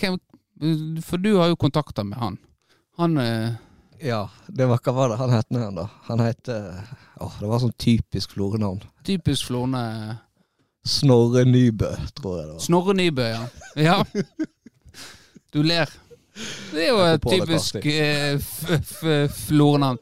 [1.07, 2.39] For du har jo kontakter med han.
[2.99, 3.55] Han eh,
[4.05, 5.87] Ja, det var, hva var det han het nå igjen, da?
[6.11, 6.81] Han het eh,
[7.41, 8.83] det var sånn typisk florenavn.
[9.07, 10.19] typisk Florne
[10.85, 11.89] Snorre Nybø,
[12.19, 12.61] tror jeg det var.
[12.61, 13.47] Snorre Nybø, ja.
[13.81, 14.05] ja.
[15.55, 15.89] Du ler.
[16.75, 19.97] Det er jo et typisk eh, f- f- florenavn.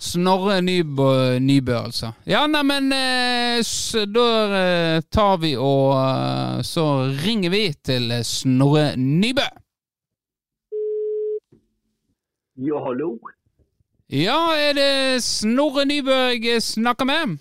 [0.00, 2.12] Snorre Nybø, Nybø, altså.
[2.30, 2.86] Ja, neimen
[4.14, 4.28] Da
[4.60, 6.84] eh, tar vi og eh, Så
[7.24, 9.48] ringer vi til Snorre Nybø.
[12.60, 13.16] Ja, hallo?
[14.10, 17.36] Ja, er det Snorre Nybø jeg snakker med?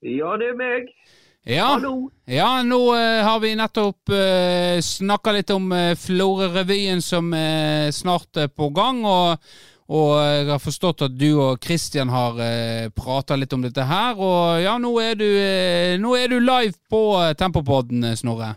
[0.00, 0.86] Ja, det er meg.
[1.44, 1.74] Ja,
[2.24, 8.40] ja nå uh, har vi nettopp uh, snakka litt om uh, Florø-revyen som eh, snart
[8.40, 9.02] er på gang.
[9.04, 9.44] Og,
[9.92, 14.16] og jeg har forstått at du og Kristian har uh, prata litt om dette her.
[14.16, 18.54] Og ja, nå er du, eh, nå er du live på uh, Tempopodden, eh, Snorre.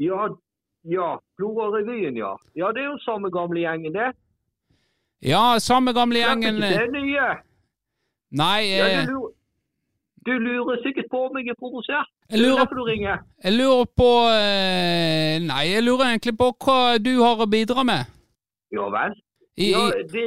[0.00, 0.30] Ja,
[0.88, 1.10] ja.
[1.36, 2.32] Florø-revyen, ja.
[2.56, 4.08] Ja, det er jo samme gamle gjengen, det.
[5.22, 6.60] Ja, samme gamle gjengen.
[6.60, 7.28] det nye.
[8.30, 9.32] Nei, eh, du, lurer,
[10.26, 12.10] du lurer sikkert på om jeg er provosert.
[12.30, 17.40] jeg er lurer, jeg lurer på eh, Nei, jeg lurer egentlig på hva du har
[17.40, 18.04] å bidra med.
[18.70, 19.16] Ja vel?
[19.58, 20.24] Ja, det,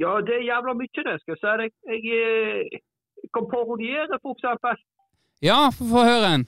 [0.00, 1.72] ja, det er jævla mye, det, skal jeg si deg.
[1.92, 2.80] Jeg, eh,
[3.22, 4.80] jeg kan parodiere, for eksempel.
[5.44, 6.46] ja, få høre en.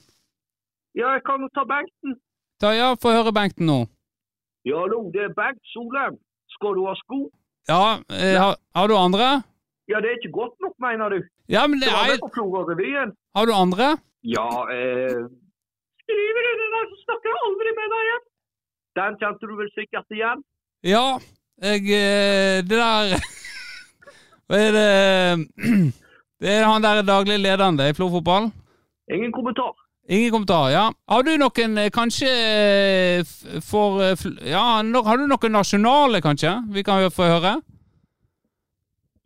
[0.99, 2.17] Ja, jeg kan jo ta Bengten.
[2.59, 3.85] Ta, ja, få høre Bengten nå.
[4.67, 6.17] Ja, hallo, det er Bengt Solheim.
[6.57, 7.29] Skal du ha sko?
[7.68, 9.26] Ja, eh, har, har du andre?
[9.88, 11.18] Ja, det er ikke godt nok, mener du?
[11.48, 13.16] Ja, men det er Det.
[13.37, 13.87] Har du andre?
[14.37, 15.20] Ja, eh...
[16.02, 18.24] Skriver du det der, så snakker jeg aldri med deg igjen.
[19.00, 20.40] Den kjente du vel sikkert igjen?
[20.94, 21.07] Ja,
[21.68, 23.20] jeg eh, Det der
[24.48, 24.88] Hva er det
[26.40, 28.48] Det er han der daglig lederen det, i Florfotball?
[29.12, 29.74] Ingen kommentar.
[30.11, 30.87] Ingen kommentar, ja.
[31.12, 36.55] Har du noen eh, kanskje eh, for eh, Ja, har du noen nasjonale, kanskje?
[36.73, 37.59] Vi kan få høre?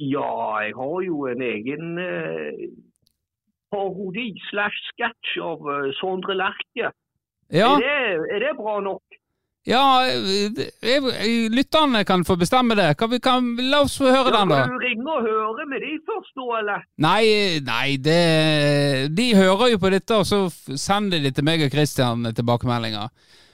[0.02, 0.32] Ja,
[0.64, 2.64] jeg har jo en egen eh,
[3.70, 6.90] parodi slash sketsj av Sondre Lerche.
[7.52, 9.21] Ja, Er, det, er det bra nok?
[9.66, 12.96] Ja eh, det- jeg- lytterne kan få bestemme det.
[12.98, 14.62] Kan vi, kan, la oss få høre Ja, den, da.
[14.64, 16.84] kan du ringe og høre med de først, da, eller?
[16.98, 17.24] Nei,
[17.66, 20.42] nei det, de hører jo på dette, og så
[20.76, 23.08] sender de til meg og Christian tilbakemeldinger.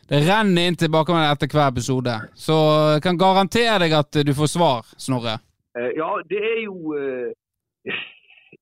[0.09, 2.15] Det renner inn tilbakemeldinger etter hver episode.
[2.35, 2.57] Så
[2.95, 5.37] jeg kan garantere deg at du får svar, Snorre.
[5.77, 7.35] Eh, ja, det er jo eh,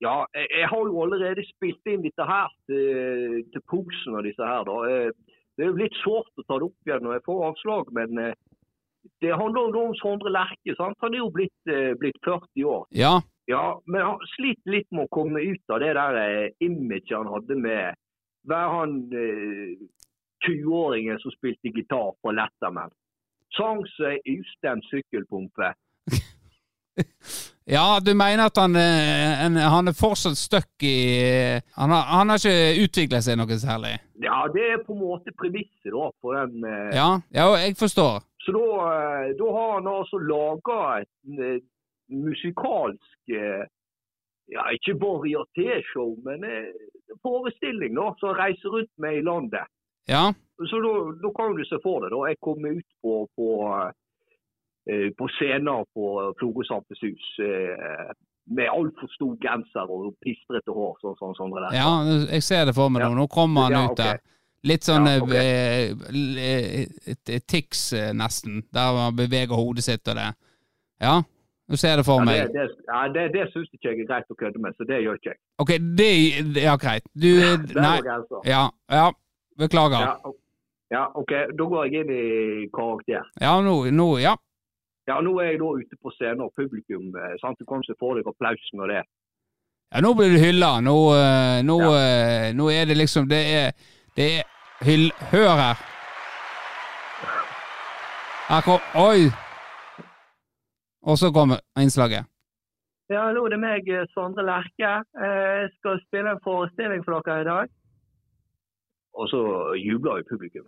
[0.03, 4.45] Ja, jeg, jeg har jo allerede spilt inn dette her til, til Posen og disse
[4.45, 4.75] her, da.
[5.57, 8.21] Det er jo litt sårt å ta det opp igjen når jeg får avslag, men
[8.21, 8.35] eh,
[9.25, 10.75] det handler jo om Sondre Lerche.
[10.77, 10.99] sant?
[11.01, 12.85] Han er jo blitt, eh, blitt 40 år.
[12.91, 17.15] Ja, Ja, men han sliter litt med å komme ut av det der eh, imaget
[17.15, 17.95] han hadde med
[18.47, 19.79] Være han eh,
[20.47, 22.93] 20-åringen som spilte gitar på Letterman.
[23.57, 25.73] Sang seg ustemt sykkelpumpe.
[27.67, 30.97] ja du mener at han, eh, en, han er fortsatt stuck i
[31.75, 33.97] han har, han har ikke utviklet seg noe særlig?
[34.23, 36.65] Ja, det er på en måte premisset da, den.
[36.65, 38.23] Eh, Ja, ja jeg forstår.
[38.47, 41.59] Så da, eh, da har han altså laga et eh,
[42.15, 43.65] musikalsk eh,
[44.55, 46.71] ja, Ikke varieté-show, men eh,
[47.27, 49.67] forestilling da, som reiser rundt med i landet.
[50.07, 50.31] Ja,
[50.71, 53.91] Så da, da kan du se for deg da, jeg kommer ut på, på, eh,
[55.19, 56.05] på scener på
[56.39, 58.13] Florø Sampes hus eh,
[58.47, 60.95] med altfor stor genser og pistrete hår.
[61.03, 61.75] sånn sånn, sånn der.
[61.75, 61.91] ja,
[62.31, 63.09] jeg ser det for meg Ja.
[63.11, 63.17] nå.
[63.19, 64.05] Nå kommer han Ja, ut der.
[64.05, 64.21] der.
[64.65, 65.37] Litt sånn Ja, okay.
[65.37, 66.87] eh, l- eh,
[67.35, 70.29] et tics, eh, nesten, der man beveger hodet sitt og det.
[71.01, 71.23] Ja,
[71.69, 72.47] nå ser jeg det for Ja, meg.
[72.47, 75.03] det det, ja, det, det syns ikke jeg er greit å kødde med, så det
[75.03, 75.39] gjør ikke jeg.
[75.59, 77.03] Ok, det er Ja, greit.
[77.15, 78.01] Du eh, Nei.
[78.47, 79.11] Ja, ja.
[79.59, 80.01] Beklager.
[80.01, 80.17] Ja,
[80.93, 81.31] ja, OK.
[81.57, 83.25] Da går jeg inn i karakter.
[83.41, 84.37] Ja, nå, nå Ja.
[85.09, 87.15] Ja, Nå er jeg da ute på scenen og publikum.
[87.17, 87.59] eh, sant?
[87.61, 89.03] Du kan se for deg applausen og det.
[89.95, 90.81] ja nå blir du hylla.
[90.81, 92.53] Nå, eh, nå, ja.
[92.59, 93.73] nå er det liksom Det er,
[94.17, 94.43] det er
[94.87, 95.11] hyll...
[95.33, 95.77] Hør her.
[98.51, 99.31] Her kom Oi!
[101.07, 102.27] Og så kommer innslaget.
[103.11, 104.93] Ja, hallo, det er meg, eh, Sondre Lerche.
[105.23, 107.69] Eh, Jeg skal spille en forestilling for dere i dag.
[109.15, 109.41] Og så
[109.79, 110.67] jubler jo publikum.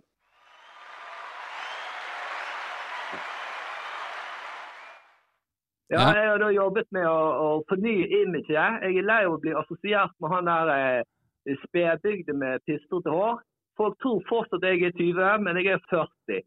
[5.89, 8.51] Ja, jeg har da jobbet med å, å fornye imaget.
[8.53, 13.39] Jeg er lei av å bli assosiert med han der eh, spedbygde med pistrete hår.
[13.79, 16.43] Folk tror fortsatt jeg er 20, men jeg er 40.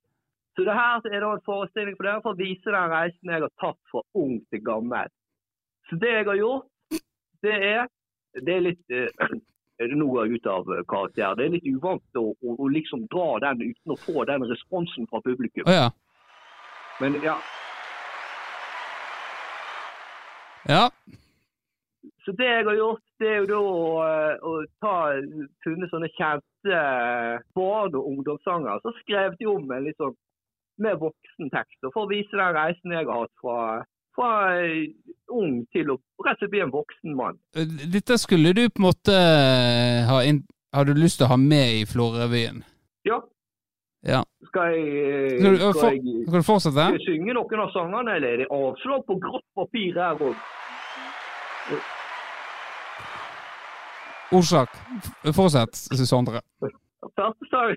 [0.55, 3.43] Så det her er da en forestilling for dere for å vise den reisen jeg
[3.43, 5.11] har tatt fra ung til gammel.
[5.89, 6.69] Så det jeg har gjort,
[7.43, 7.91] det er
[8.33, 9.33] Det er litt eh,
[9.99, 11.35] Nå går jeg ut av eh, karakter.
[11.37, 15.11] Det er litt uvant å, å, å liksom dra den uten å få den responsen
[15.11, 15.67] fra publikum.
[15.67, 15.91] Oh, ja.
[17.03, 17.35] Men ja,
[20.69, 20.89] Ja.
[22.25, 24.97] Så det jeg har gjort, det er jo da å, eh, å ta,
[25.65, 28.83] funne sånne kjente eh, barne- og ungdomssanger.
[28.83, 30.15] Så skrev de om en litt sånn
[30.83, 33.59] med voksentekster for å vise den reisen jeg har hatt fra,
[34.17, 34.31] fra
[34.63, 34.87] eh,
[35.35, 37.39] ung til å rett og slett bli en voksen mann.
[37.93, 39.23] Dette skulle du på en måte
[40.09, 42.63] ha inn, Hadde du lyst til å ha med i Florø-revyen?
[43.05, 43.19] Ja,
[44.03, 44.23] Ja.
[44.47, 46.85] skal jeg, eh, Skal du, skal jeg, skal du fortsette?
[46.87, 50.35] skal jeg synge noen av sangene, eller er det avslag på grått papir her òg?
[54.33, 54.75] Orsak.
[55.37, 55.77] Fortsett,
[56.09, 56.41] Sondre.
[57.15, 57.77] Første sang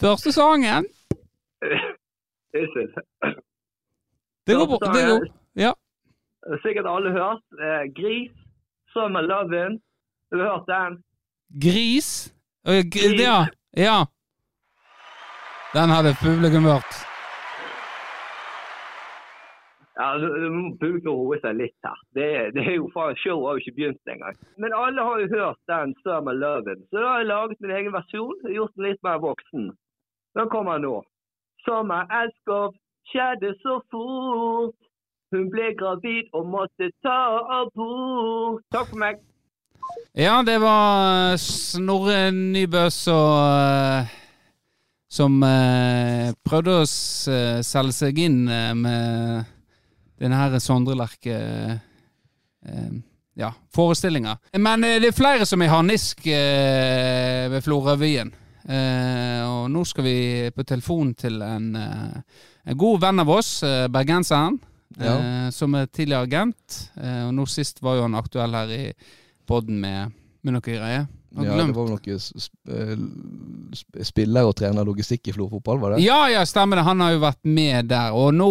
[0.00, 0.86] Første sangen.
[4.46, 4.78] Det går bra.
[4.94, 5.26] Det går.
[5.54, 5.72] Ja.
[6.64, 7.44] Sikkert alle hørt.
[7.66, 8.32] Eh, Gris,
[8.92, 9.76] Summer Lovin'.
[10.30, 11.02] Du har hørt den?
[11.60, 12.34] Gris.
[13.24, 13.46] Ja.
[13.76, 13.98] ja.
[15.74, 16.92] Den hadde publikum hørt.
[20.00, 21.98] Ja, du- må Publikum roe seg litt her.
[22.16, 24.36] Det, det er jo faen, Showet har jo ikke begynt engang.
[24.58, 27.92] Men alle har jo hørt den 'Summer Lovin', så da har jeg laget min egen
[27.92, 28.36] versjon.
[28.56, 29.64] Gjort den litt mer voksen.
[30.38, 31.02] Den kommer nå.
[31.66, 32.72] Summer elsker
[33.10, 34.76] skjedde så fort.
[35.32, 37.18] Hun ble gravid og måtte ta
[37.60, 38.62] abort.
[38.72, 39.14] Takk for meg.
[40.18, 44.06] Ja, det var Snorre Nybø som
[45.10, 49.48] Som eh, prøvde å eh, selge seg inn eh, med
[50.20, 52.92] denne her Sondre Lerche eh,
[53.40, 54.36] ja, forestillinga.
[54.62, 58.30] Men eh, det er flere som er harnisk eh, ved Florø-revyen.
[58.70, 60.16] Eh, og nå skal vi
[60.54, 64.60] på telefon til en, eh, en god venn av oss, eh, bergenseren,
[65.00, 65.16] Ja.
[65.16, 66.80] eh, som er tidligere agent.
[67.00, 68.84] Eh, og nå sist var jo han aktuell her i
[69.50, 70.14] podden med,
[70.46, 71.08] med noe greier.
[71.30, 71.70] Ja, glemt.
[71.70, 76.02] det var vel noe sp eh, spiller og trener logistikk i Florø fotball, var det?
[76.02, 76.86] Ja, ja, stemmer det.
[76.88, 78.16] Han har jo vært med der.
[78.18, 78.50] Og nå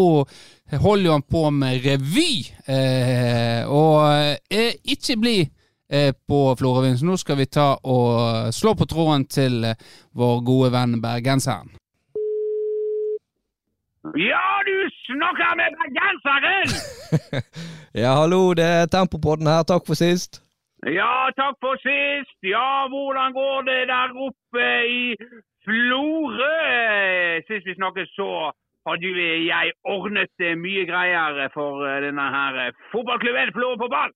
[0.80, 2.30] holder jo han på med revy.
[2.72, 8.76] Eh, og eh, ikke bli eh, på Florøvind, så nå skal vi ta og slå
[8.80, 11.76] på tråden til eh, vår gode venn bergenseren.
[14.16, 16.70] Ja, du snakker med bergenseren!
[17.98, 19.64] Ja, hallo, det er Tempopodden her.
[19.68, 20.44] Takk for sist.
[20.88, 22.40] Ja, takk for sist.
[22.44, 25.04] Ja, hvordan går det der oppe i
[25.66, 26.56] Florø?
[27.48, 28.52] Sist vi snakket så
[28.88, 29.12] hadde
[29.52, 34.16] jeg ordnet eh, mye greier for eh, denne her eh, fotballklubben Florø på ball.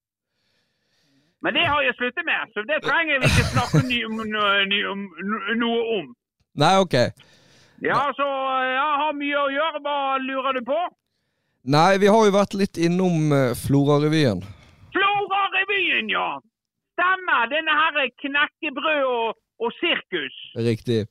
[1.43, 3.79] Men det har jeg sluttet med, så det trenger vi ikke snakke
[5.59, 6.05] noe om.
[6.63, 6.95] Nei, ok.
[7.83, 9.81] Ja, så eh, jeg har mye å gjøre.
[9.83, 10.79] Hva lurer du på?
[11.75, 14.43] Nei, vi har jo vært litt innom uh, Flora-revyen.
[14.95, 16.27] Flora-revyen, ja.
[16.93, 17.49] Stemmer.
[17.55, 19.29] Denne her knekkebrød og,
[19.63, 20.35] og sirkus.
[20.69, 21.01] Riktig.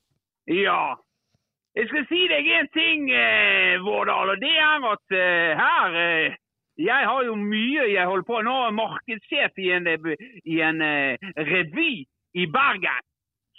[0.47, 0.83] Ja.
[1.77, 6.35] Jeg skal si deg en ting, eh, Vårdal, og det er at eh, her eh,
[6.79, 9.89] Jeg har jo mye jeg holder på Nå er jeg markedssjef i en,
[10.45, 11.17] i en eh,
[11.53, 11.95] revy
[12.35, 13.05] i Bergen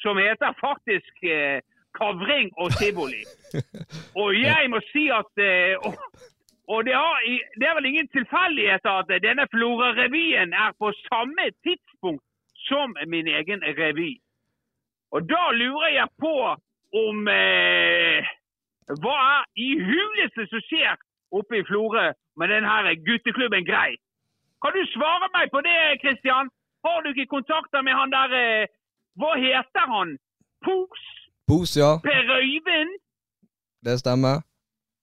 [0.03, 1.59] som heter faktisk eh,
[1.97, 3.21] Kavring og tivoli.
[4.21, 5.77] og jeg må si at eh,
[6.71, 7.17] og, det, har,
[7.59, 12.23] det er vel ingen tilfeldighet at denne Flora-revyen er på samme tidspunkt
[12.67, 14.13] som min egen revy.
[15.13, 16.35] Og da lurer jeg på
[17.05, 18.31] om eh,
[19.03, 20.95] Hva er i huleste som skjer
[21.37, 23.91] oppe i Florø med denne gutteklubben Grei?
[24.63, 26.49] Kan du svare meg på det, Kristian?
[26.85, 28.71] Har du ikke kontakter med han der eh,
[29.19, 30.17] Hva heter han?
[30.65, 31.01] Pos?
[31.47, 31.91] Pos, ja.
[32.07, 32.93] Per Øyvind?
[33.85, 34.35] Det stemmer.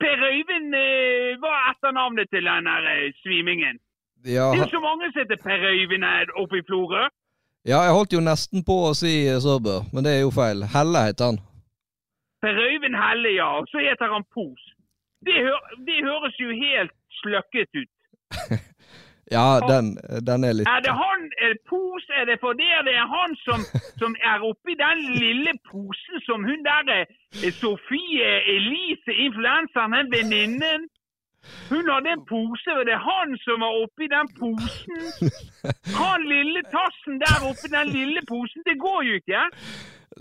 [0.03, 3.77] Per Øyvind eh, Hva er etternavnet til den der eh, svimingen?
[4.25, 7.05] Ja, Det er jo så mange som heter Per Øyvind her oppe i Florø.
[7.71, 10.65] ja, jeg holdt jo nesten på å si uh, Sørbø, men det er jo feil.
[10.75, 11.39] Helle heter han.
[12.43, 13.49] Per Øyvind Helle, ja.
[13.61, 14.63] Og så heter han Pos.
[15.27, 15.55] Det, hø
[15.89, 17.95] det høres jo helt sløkket ut.
[19.31, 19.95] Ja, den,
[20.27, 22.07] den er litt Er det han er Pos?
[22.19, 23.61] Er det for det det er han som,
[24.03, 30.89] som er oppi den lille posen som hun der eh, Sofie Elise, influenseren, venninnen?
[31.71, 35.31] Hun hadde en pose, og det er han som var oppi den posen.
[36.01, 39.47] Han lille tassen der oppi den lille posen, det går jo ikke.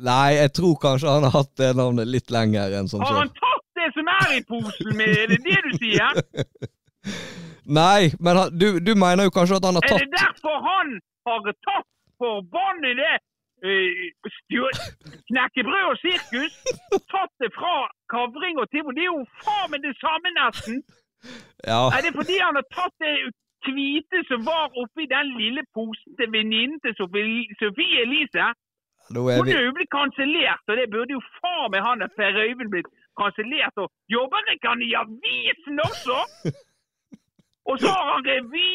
[0.06, 3.34] Nei, jeg tror kanskje han har hatt det navnet litt lenger enn som Har han
[3.36, 6.24] tatt det som er i posen med, er det det du sier?
[7.70, 10.56] Nei, men han, du, du mener jo kanskje at han har tatt Er det derfor
[10.66, 10.96] han
[11.30, 11.90] har tatt
[12.22, 13.10] forbannede
[13.66, 13.90] uh,
[15.30, 16.56] knekkebrød og sirkus?
[17.14, 17.76] Tatt det fra
[18.14, 18.98] kavring og tivoli?
[18.98, 20.82] Det er jo faen meg det samme nesten!
[21.68, 23.14] Ja, Er det fordi han har tatt det
[23.68, 28.48] hvite som var oppi den lille posen til venninnen til Sofie, Elise?
[29.14, 32.42] Nå er Hun vi jo blitt kansellert, og det burde jo faen meg han Per
[32.46, 32.90] Øyvind blitt
[33.22, 33.76] kansellert.
[33.82, 36.18] Og jobber ikke han i avisen også?
[37.70, 38.74] Og så har han revy!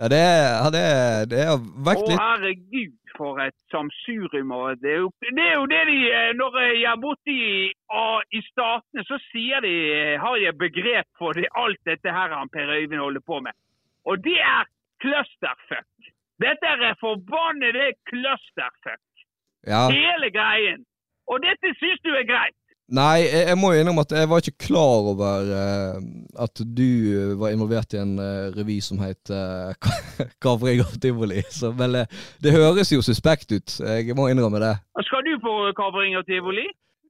[0.00, 0.84] Ja, det er, ja, det
[1.30, 4.50] det Å, vekt litt herregud, for et samsurium.
[4.82, 8.40] Det er jo det, er jo det de eh, Når jeg er borte i, i
[8.48, 12.74] statene, så sier de, eh, har de begrep for det, alt dette her han Per
[12.74, 13.54] Øyvind holder på med.
[14.04, 14.66] Og det er
[15.02, 16.10] clusterfuck.
[16.42, 19.06] Dette er forbannede clusterfuck.
[19.64, 19.86] Ja.
[19.94, 20.82] Hele greien.
[21.30, 22.58] Og dette syns du er greit?
[22.92, 25.96] Nei, jeg, jeg må jo innrømme at jeg var ikke klar over uh,
[26.44, 29.72] at du eh, var involvert i en uh, revy som het uh,
[30.44, 31.40] Kavring og tivoli.
[31.48, 32.02] Så vel,
[32.44, 33.78] det høres jo suspekt ut.
[33.80, 34.74] Jeg må innrømme det.
[35.08, 36.66] Skal du på Kavring og tivoli?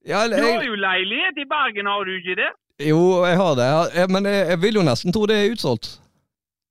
[0.07, 2.51] Ja, Du har jo leilighet i Bergen, har du ikke det?
[2.91, 3.67] jo, jeg har det.
[3.71, 5.87] Jeg, jeg- men jeg, jeg vil jo nesten tro det er utsolgt.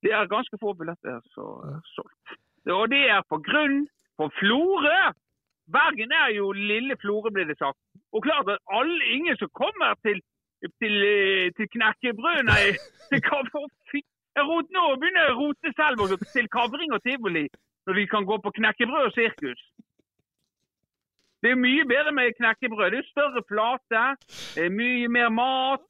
[0.04, 2.34] Det er ganske få billetter som er solgt.
[2.72, 3.84] Og det er på grunn
[4.20, 4.98] på Florø.
[5.72, 7.78] Bergen er jo lille Florø, blir det sagt.
[8.12, 10.20] Og klart at alle, ingen som kommer til,
[10.80, 12.64] til, eh, til knekkebrød, nei,
[13.10, 13.20] til
[14.36, 17.46] jeg rot, Nå begynner jeg å rote selv også, til kavring og tivoli,
[17.86, 19.60] når de kan gå på knekkebrød og sirkus.
[21.42, 22.90] Det er mye bedre med knekkebrød.
[22.90, 24.04] Det er større flate,
[24.56, 25.86] det er mye mer mat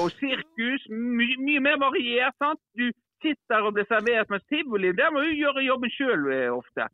[0.00, 0.88] og sirkus.
[0.90, 2.34] My, mye mer variert.
[2.42, 2.62] sant?
[2.74, 2.90] Du
[3.22, 6.88] sitter og blir servert, mens tivoli der må du gjøre jobben sjøl ofte.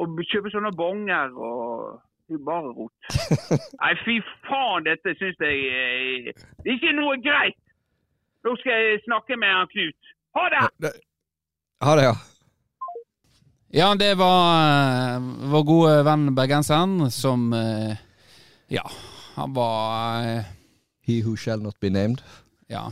[0.00, 2.92] Og kjøpe sånne bonger og det bare rot.
[3.82, 6.30] Nei, fy faen, dette syns jeg eh,
[6.62, 7.58] Det er ikke noe greit.
[8.44, 10.12] Nå skal jeg snakke med han Knut.
[10.38, 10.94] Ha det!
[11.84, 12.14] Ha det, ja.
[13.74, 17.96] Ja, det var eh, vår gode venn bergenseren som eh,
[18.72, 18.84] Ja,
[19.34, 20.24] han var
[21.04, 22.22] He who shall not be named.
[22.72, 22.88] Ja.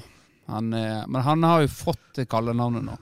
[0.50, 2.96] Han, men han har jo fått det kallenavnet nå.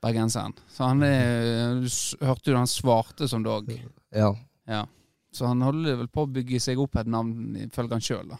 [0.00, 0.54] Bergenseren.
[0.72, 3.68] Så han er Du hørte jo han svarte som dog.
[4.14, 4.30] Ja.
[4.68, 4.86] Ja.
[5.32, 8.38] Så han holder vel på å bygge seg opp et navn, ifølge han sjøl, da.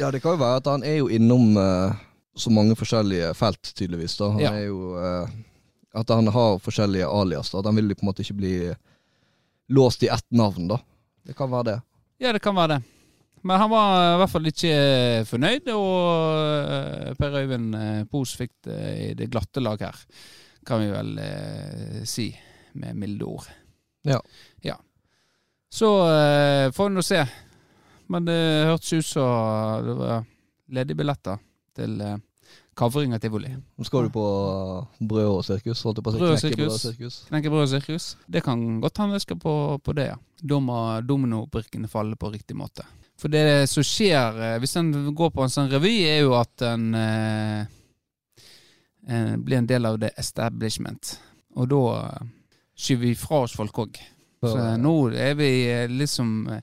[0.00, 1.92] ja, det kan jo være at han er jo innom uh,
[2.34, 4.16] så mange forskjellige felt, tydeligvis.
[4.18, 4.30] da.
[4.32, 4.52] Han Ja.
[4.56, 5.28] er jo uh,
[5.94, 7.50] At han har forskjellige alias.
[7.52, 7.60] da.
[7.66, 8.54] Han vil på en måte ikke bli
[9.68, 10.78] låst i ett navn, da.
[11.26, 11.78] Det kan være det.
[12.24, 12.82] Ja, det kan være det.
[13.44, 14.72] Men han var i hvert fall ikke
[15.26, 19.96] fornøyd, og eh, Per Øyvind eh, Pos fikk det i det glatte lag her.
[20.66, 22.28] Kan vi vel eh, si,
[22.78, 23.48] med milde ord.
[24.06, 24.20] Ja.
[24.62, 24.76] Ja.
[25.72, 27.22] Så eh, får vi nå se.
[28.12, 30.28] Men det hørtes ut som det var
[30.72, 31.40] ledige billetter
[31.76, 32.18] til eh,
[32.76, 33.50] Kavring og tivoli.
[33.84, 34.24] Skal du på
[34.98, 35.82] brød og sirkus.
[35.84, 36.20] holdt på å si.
[36.22, 36.78] Brød og sirkus.
[36.88, 38.06] Knekke Knekkebrød og sirkus.
[38.24, 40.16] Det kan godt hende jeg skal på, på det, ja.
[40.40, 42.86] Da må dominobrikkene falle på riktig måte.
[43.20, 46.64] For det som skjer eh, hvis en går på en sånn revy, er jo at
[46.66, 47.68] en, eh,
[49.08, 51.16] en blir en del av the establishment.
[51.56, 52.26] Og da eh,
[52.78, 53.98] skyver vi fra oss folk òg.
[54.42, 56.60] Så Så, nå er vi eh, liksom eh,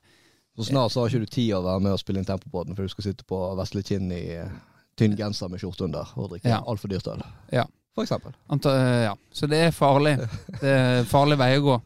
[0.56, 2.82] så snart så har ikke du tid å være med og spille inn Tempopodden, for
[2.84, 4.50] du skal sitte på vesle kinn i eh,
[4.98, 6.58] tynn genser med skjorte under og drikke Ja.
[6.68, 7.22] altfor dyrt øl.
[7.54, 7.64] Ja.
[7.94, 8.34] For eksempel.
[8.48, 9.14] anta, eh, Ja.
[9.32, 10.16] Så det er farlig.
[10.60, 11.78] Det er farlig vei å gå.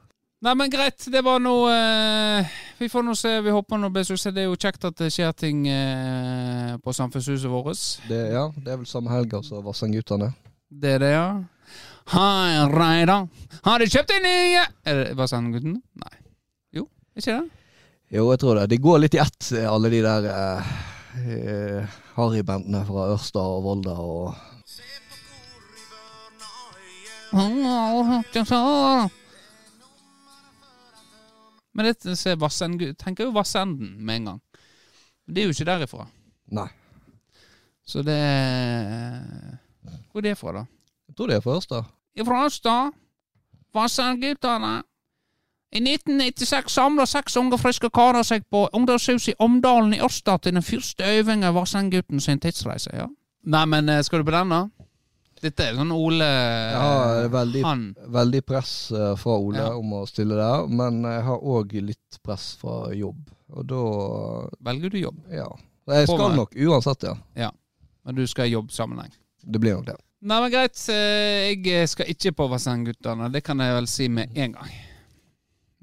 [0.44, 1.06] Nei, men greit.
[1.08, 3.30] Det var noe eh, Vi får nå se.
[3.40, 4.34] Vi håper nå blir suksess.
[4.36, 7.80] Det er jo kjekt at det skjer ting eh, på samfunnshuset vårt.
[8.10, 10.34] Det, ja, det er vel samme helga som Vassendgutane.
[10.68, 11.28] Det er det, ja.
[12.12, 13.24] Hei, Reidar.
[13.64, 15.78] Har du kjøpt en ny Er det Hva sa han, gutten?
[16.02, 16.16] Nei.
[16.76, 16.84] Jo,
[17.16, 17.64] ikke det?
[18.12, 18.68] Jo, jeg tror det.
[18.74, 20.74] De går litt i ett, alle de der eh,
[21.24, 24.36] eh, Harry-bandene fra Ørsta og Volda og
[31.74, 34.40] Men det ser Vassend, tenker jo Vassenden med en gang.
[35.26, 36.06] Men det er jo ikke derifra.
[36.54, 36.68] Nei.
[37.84, 38.20] Så det
[40.12, 40.64] Hvor er det fra, da?
[41.08, 41.82] Jeg tror det er fra Ørsta.
[42.24, 42.74] Fra Ørsta.
[43.74, 44.82] Vassendguttene.
[45.74, 50.54] I 1996 samla seks unge friske karer seg på ungdomshuset i Omdalen i Ørsta til
[50.54, 52.90] den første øvinga av Vassendgutten sin tidsreise.
[52.94, 53.08] ja.
[53.44, 54.83] Nei, men eh, skal du på den, da?
[55.44, 57.82] Dette er sånn Ole Ja, veldig, Han.
[58.14, 59.74] veldig press eh, fra Ole Ja.
[59.76, 63.28] om å stille der, men jeg har òg litt press fra jobb.
[63.52, 63.82] Og da
[64.70, 65.48] Velger du jobb, Ja.
[65.86, 67.12] Jeg skal nok uansett, ja.
[67.36, 67.50] ja.
[68.04, 69.12] men du skal i jobbsammenheng.
[69.44, 69.98] Det blir nok det.
[70.24, 70.80] Nei, men greit.
[70.88, 73.28] eh, Jeg skal ikke på Vassendguttene.
[73.30, 74.70] Det kan jeg vel si med en gang.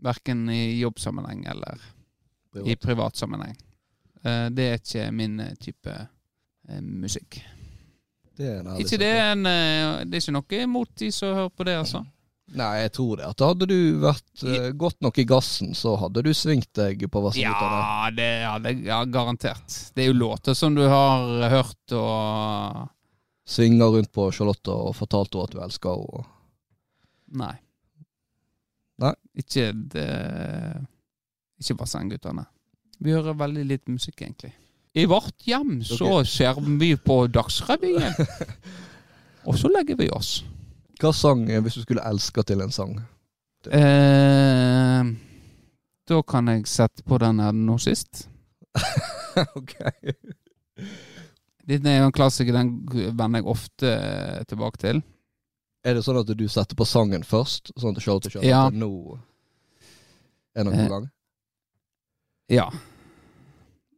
[0.02, 1.78] Verken i jobbsammenheng eller
[2.66, 3.54] i privatsammenheng.
[4.26, 5.94] Eh, Det er ikke min eh, type
[6.70, 7.44] eh, musikk.
[8.42, 11.38] Det er en ærlig Ikke det, en, eh, det er ikke noe imot de som
[11.38, 12.02] hører på det, altså.
[12.52, 13.28] Nei, jeg tror det.
[13.30, 17.22] At hadde du vært uh, godt nok i gassen, så hadde du svingt deg på
[17.24, 19.78] vassen Ja, det, ja, det, ja, garantert.
[19.96, 22.90] Det er jo låter som du har hørt og
[23.48, 26.26] Svinga rundt på Charlotte og fortalt henne at du elsker henne.
[27.42, 27.54] Nei.
[29.02, 29.14] Nei.
[29.40, 30.10] Ikke det
[31.62, 32.46] Ikke Vassendguttene.
[33.02, 34.52] Vi hører veldig litt musikk, egentlig.
[34.94, 38.14] I vårt hjem så ser vi på Dagsrevyen.
[39.48, 40.42] Og så legger vi oss.
[41.02, 42.98] Hva sang eh, hvis du skulle elska til en sang?
[43.72, 45.08] Eh,
[46.12, 48.28] da kan jeg sette på den her nå sist.
[49.58, 49.74] ok.
[51.72, 55.02] Den er jo en klassiker, den vender jeg ofte eh, tilbake til.
[55.88, 58.92] Er det sånn at du setter på sangen først, sånn at Charlotte skjønner at nå
[60.54, 60.90] er noen Eh.
[60.92, 61.08] gang?
[62.52, 62.68] Ja.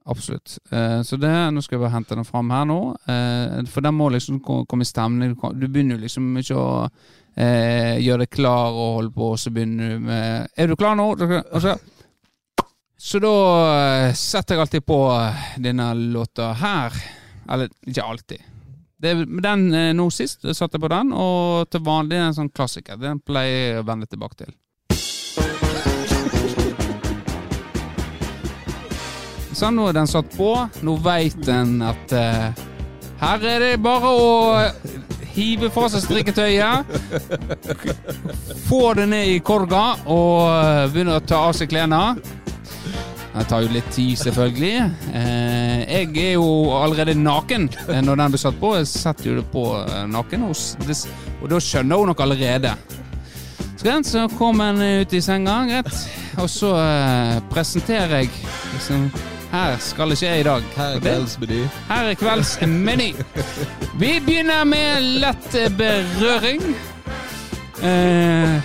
[0.05, 0.57] Absolutt.
[0.71, 2.79] Eh, så det, nå skal jeg bare hente den fram her nå.
[3.07, 5.35] Eh, for den må liksom komme i stemning.
[5.55, 9.53] Du, begynner jo liksom ikke å eh, gjøre deg klar og holde på, og så
[9.55, 11.07] begynner du med Er du klar nå?
[11.15, 11.77] Altså,
[13.03, 13.35] så, da
[13.75, 16.95] eh, setter jeg alltid på eh, denne låta her.
[17.51, 18.49] Eller ikke alltid.
[19.03, 22.37] Det, den eh, nå sist satte jeg på den, og til vanlig er det en
[22.37, 22.99] sånn klassiker.
[23.01, 24.53] Den pleier jeg å vende tilbake til.
[29.63, 30.49] Så nå er den satt på.
[30.83, 32.63] Nå veit en at uh,
[33.21, 34.33] her er det bare å
[35.31, 36.91] hive fra seg strikketøyet.
[38.67, 42.01] Få det ned i korga og begynne å ta av seg klærne.
[43.37, 44.75] Det tar jo litt tid, selvfølgelig.
[45.15, 48.75] Eh, jeg er jo allerede naken eh, når den blir satt på.
[48.81, 49.67] Jeg setter jo det på
[50.11, 52.75] naken, og, da skjønner hun nok allerede.
[53.79, 56.07] Så greit, så kom en ut i senga, greit.
[56.43, 56.75] Og så
[57.55, 58.35] presenterer jeg
[58.75, 59.07] liksom
[59.53, 60.61] Her skal det skje i dag.
[60.75, 61.67] Her er kveldsmeny.
[61.87, 63.13] her er kveldsmeny.
[64.01, 66.61] Vi begynner med lett berøring.
[67.83, 68.61] Eh.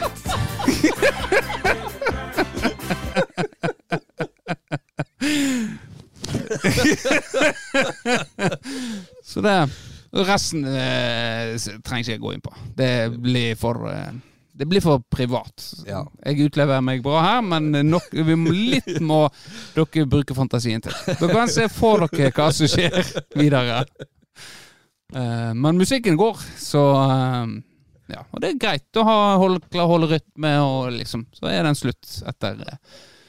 [9.24, 9.70] Så det
[10.12, 12.54] Resten eh, trenger ikke jeg gå inn på.
[12.78, 14.12] Det blir for eh,
[14.58, 15.62] det blir for privat.
[15.86, 16.00] Ja.
[16.26, 19.20] Jeg utleverer meg bra her, men nok, vi må, litt må
[19.76, 20.96] dere bruke fantasien til.
[21.06, 22.96] Dere kan se for dere hva som skjer
[23.38, 23.84] videre.
[25.14, 27.54] Uh, men musikken går, så uh,
[28.10, 31.78] Ja, og det er greit å ha, holde, holde rytme, og liksom Så er den
[31.78, 32.74] slutt etter uh,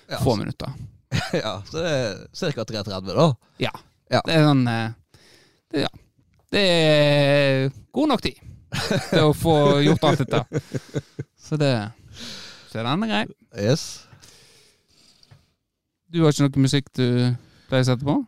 [0.10, 0.74] Ja, få minutter.
[1.44, 2.68] ja, så det er ca.
[2.74, 3.30] 3.30, da.
[3.64, 3.72] Ja.
[4.10, 4.26] Ja.
[4.26, 4.84] Det er sånn det,
[5.86, 5.94] Ja.
[6.50, 8.42] Det er god nok tid
[9.12, 9.56] til å få
[9.86, 10.64] gjort alt dette.
[11.40, 11.74] Så det
[12.70, 13.24] Så den er grei.
[13.58, 13.86] Yes.
[16.10, 17.08] Du har ikke noe musikk du
[17.70, 18.20] pleier å sette på?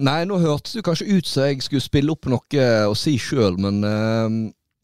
[0.00, 3.56] Nei, nå hørtes det kanskje ut som jeg skulle spille opp noe å si sjøl,
[3.58, 4.36] men eh,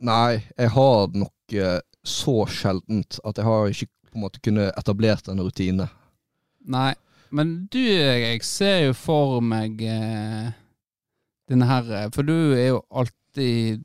[0.09, 1.71] nei, jeg har noe
[2.07, 5.89] så sjeldent at jeg har ikke på en måte kunnet etablert en rutine.
[6.67, 6.93] Nei.
[7.35, 10.53] Men du, jeg ser jo for meg eh,
[11.51, 13.83] denne her eh, For du er jo alltid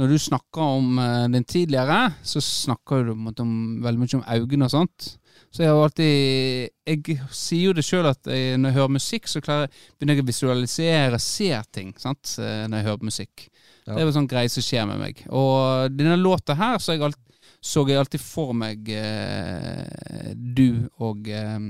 [0.00, 4.22] Når du snakker om eh, den tidligere, så snakker du om, om, veldig mye om
[4.24, 5.08] øynene og sånt.
[5.50, 9.28] Så jeg har alltid Jeg sier jo det sjøl at jeg, når jeg hører musikk,
[9.28, 13.44] så klarer, begynner jeg å visualisere, se ting, sant, eh, når jeg hører musikk.
[13.84, 13.92] Ja.
[13.92, 15.20] Det er jo sånn greie som skjer med meg.
[15.28, 17.20] Og denne låta her så, jeg alt,
[17.60, 21.60] så jeg alltid for meg eh, du og eh,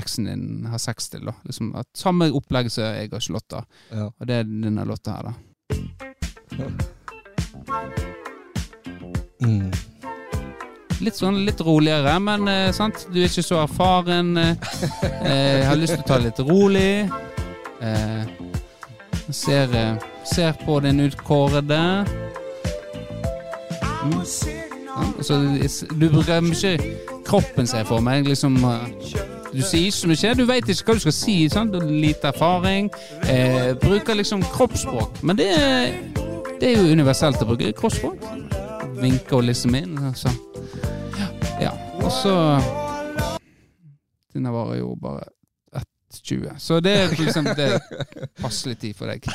[0.00, 1.28] eksen din har sex til.
[1.28, 3.64] da liksom Samme opplegg som jeg og Charlotte.
[3.92, 4.08] Ja.
[4.08, 6.92] Og det er denne låta her, da.
[9.44, 9.70] Mm.
[11.04, 13.06] Litt sånn litt roligere, men eh, sant?
[13.12, 14.36] du er ikke så erfaren.
[14.40, 14.54] Eh,
[15.26, 16.92] eh, jeg har lyst til å ta det litt rolig.
[17.84, 18.22] Eh,
[19.34, 19.96] ser, eh,
[20.28, 21.82] ser på din utkårede.
[24.04, 24.20] Mm.
[24.94, 25.40] Ja, altså,
[25.98, 26.76] du bruker mye
[27.26, 28.28] kroppen ser jeg for meg.
[28.28, 28.88] Liksom, eh,
[29.54, 31.36] du sier ikke så mye, du vet ikke hva du skal si.
[31.52, 31.74] Sant?
[31.90, 32.90] Lite erfaring.
[33.28, 35.22] Eh, bruker liksom kroppsspråk.
[35.22, 36.23] Men det, er-
[36.60, 38.24] det er jo universelt å bruke kroppsspråk.
[39.00, 39.98] Vinke og liksom inn.
[40.16, 40.32] Så.
[41.18, 41.28] Ja.
[41.66, 41.72] ja.
[42.02, 42.34] Og så
[44.34, 45.28] Denne varer jo bare
[45.78, 46.56] 1,20.
[46.58, 49.26] Så det er liksom det er passelig tid for deg.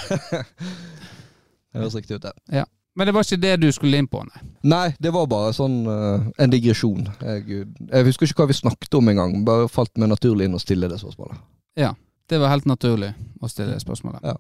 [1.70, 2.65] Det høres riktig ut, det.
[2.97, 4.39] Men det var ikke det du skulle inn på, nei.
[4.67, 7.05] Nei, det var bare sånn uh, en digresjon.
[7.22, 9.38] Jeg, jeg husker ikke hva vi snakket om engang.
[9.47, 11.39] Bare falt meg naturlig inn å stille det spørsmålet.
[11.80, 11.93] Ja,
[12.30, 14.26] Det var helt naturlig å stille det spørsmålet.
[14.26, 14.36] Ja.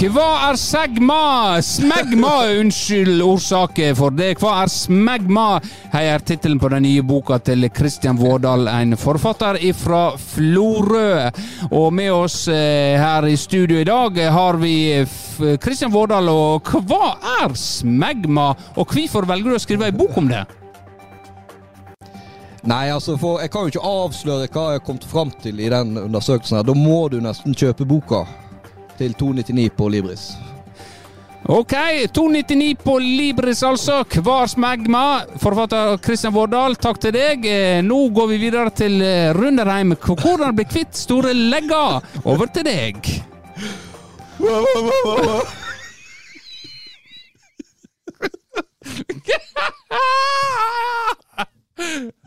[0.00, 1.60] Hva er segma?
[1.60, 4.30] Smegma, unnskyld ordsaket for det.
[4.40, 5.58] Hva er smegma?
[5.92, 11.28] Her er tittelen på den nye boka til Kristian Vårdal, en forfatter fra Florø.
[11.68, 15.04] Og med oss eh, her i studio i dag har vi
[15.60, 16.32] Kristian Vårdal.
[16.32, 17.12] Og hva
[17.44, 20.46] er smegma, og hvorfor velger du å skrive ei bok om det?
[22.64, 25.68] Nei, altså, for jeg kan jo ikke avsløre hva jeg har kommet fram til i
[25.68, 26.62] den undersøkelsen.
[26.62, 26.70] her.
[26.72, 28.24] Da må du nesten kjøpe boka
[29.00, 30.30] til 299 på Libris.
[31.48, 31.72] Ok,
[32.12, 34.02] 299 på Libris altså.
[34.04, 35.04] Hver smegma.
[35.40, 37.46] Forfatter Kristian Vårdal, takk til deg.
[37.48, 39.96] Eh, Nå går vi videre til eh, Runderheim.
[39.96, 42.04] Hvordan bli kvitt store legger?
[42.24, 43.10] Over til deg.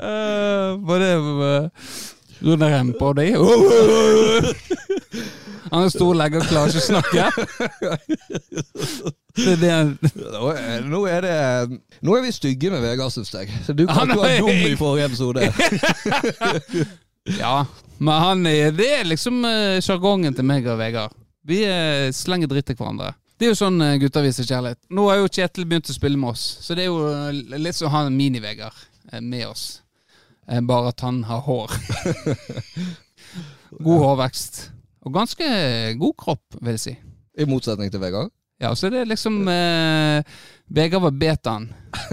[0.03, 1.69] Eh, var det uh,
[2.43, 3.37] Rune Rem på deg?
[5.71, 7.23] Han har store og klarer ikke å snakke.
[9.33, 9.75] Det er det
[10.13, 13.49] Nå er, nå er det Nå er vi stygge med Vegard, syns jeg.
[13.65, 15.41] Så Du kan ikke være er- dum i forrige episode.
[17.39, 17.65] Ja,
[18.03, 21.13] men han er, det er liksom eh, sjargongen til meg og Vegard.
[21.47, 23.13] Vi eh, slenger dritt til hverandre.
[23.39, 24.77] Det er jo sånn uh, gutter viser kjærlighet.
[24.93, 27.75] Nå har jo Kjetil begynt å spille med oss, så det er jo eh, litt
[27.75, 28.75] som han Mini-Vegard
[29.11, 29.63] eh, med oss.
[30.47, 31.73] Eh, bare at han har hår.
[33.87, 34.61] god hårvekst.
[35.03, 35.47] Og ganske
[35.99, 36.95] god kropp, vil jeg si.
[37.39, 38.31] I motsetning til Vegard.
[38.61, 40.23] Ja, så det er liksom eh,
[40.71, 41.65] Vegard var betaen.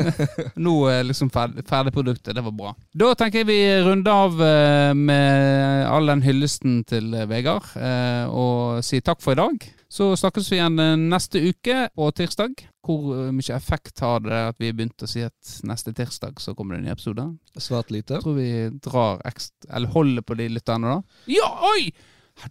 [0.65, 2.35] Nå er liksom ferdig, ferdigproduktet.
[2.35, 2.73] Det var bra.
[2.97, 8.83] Da tenker jeg vi runder av eh, med all den hyllesten til Vegard, eh, og
[8.87, 9.69] sier takk for i dag.
[9.91, 12.61] Så snakkes vi igjen eh, neste uke på tirsdag.
[12.87, 16.57] Hvor eh, mye effekt har det at vi begynte å si at neste tirsdag så
[16.59, 17.27] kommer det en ny episode?
[17.59, 18.17] Svært lite.
[18.19, 21.21] Jeg tror vi drar ekstra Eller holder på de lytterne, da.
[21.31, 21.93] Ja, oi!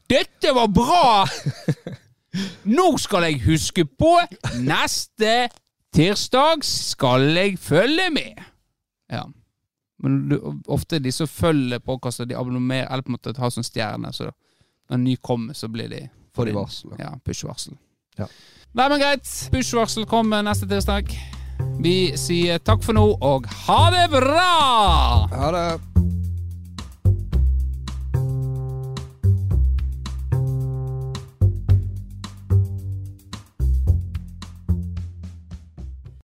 [0.10, 1.26] Dette var bra!
[2.78, 4.12] Nå skal jeg huske på
[4.62, 5.50] Neste
[5.96, 8.44] tirsdag skal jeg følge med.
[9.10, 9.24] Ja.
[10.00, 10.38] Men du,
[10.70, 14.30] ofte de som følger podkaster, de abonnerer eller på en måte har sånn stjerne, så
[14.30, 16.06] når en ny kommer, så blir de
[16.38, 16.92] Får de varsel.
[17.02, 17.74] Ja, push-varsel.
[18.16, 18.28] Ja.
[18.78, 19.26] Nei, men greit.
[19.52, 21.10] Push-varsel kommer neste tirsdag.
[21.82, 24.54] Vi sier takk for nå, og ha det bra!
[25.34, 26.18] Ha det.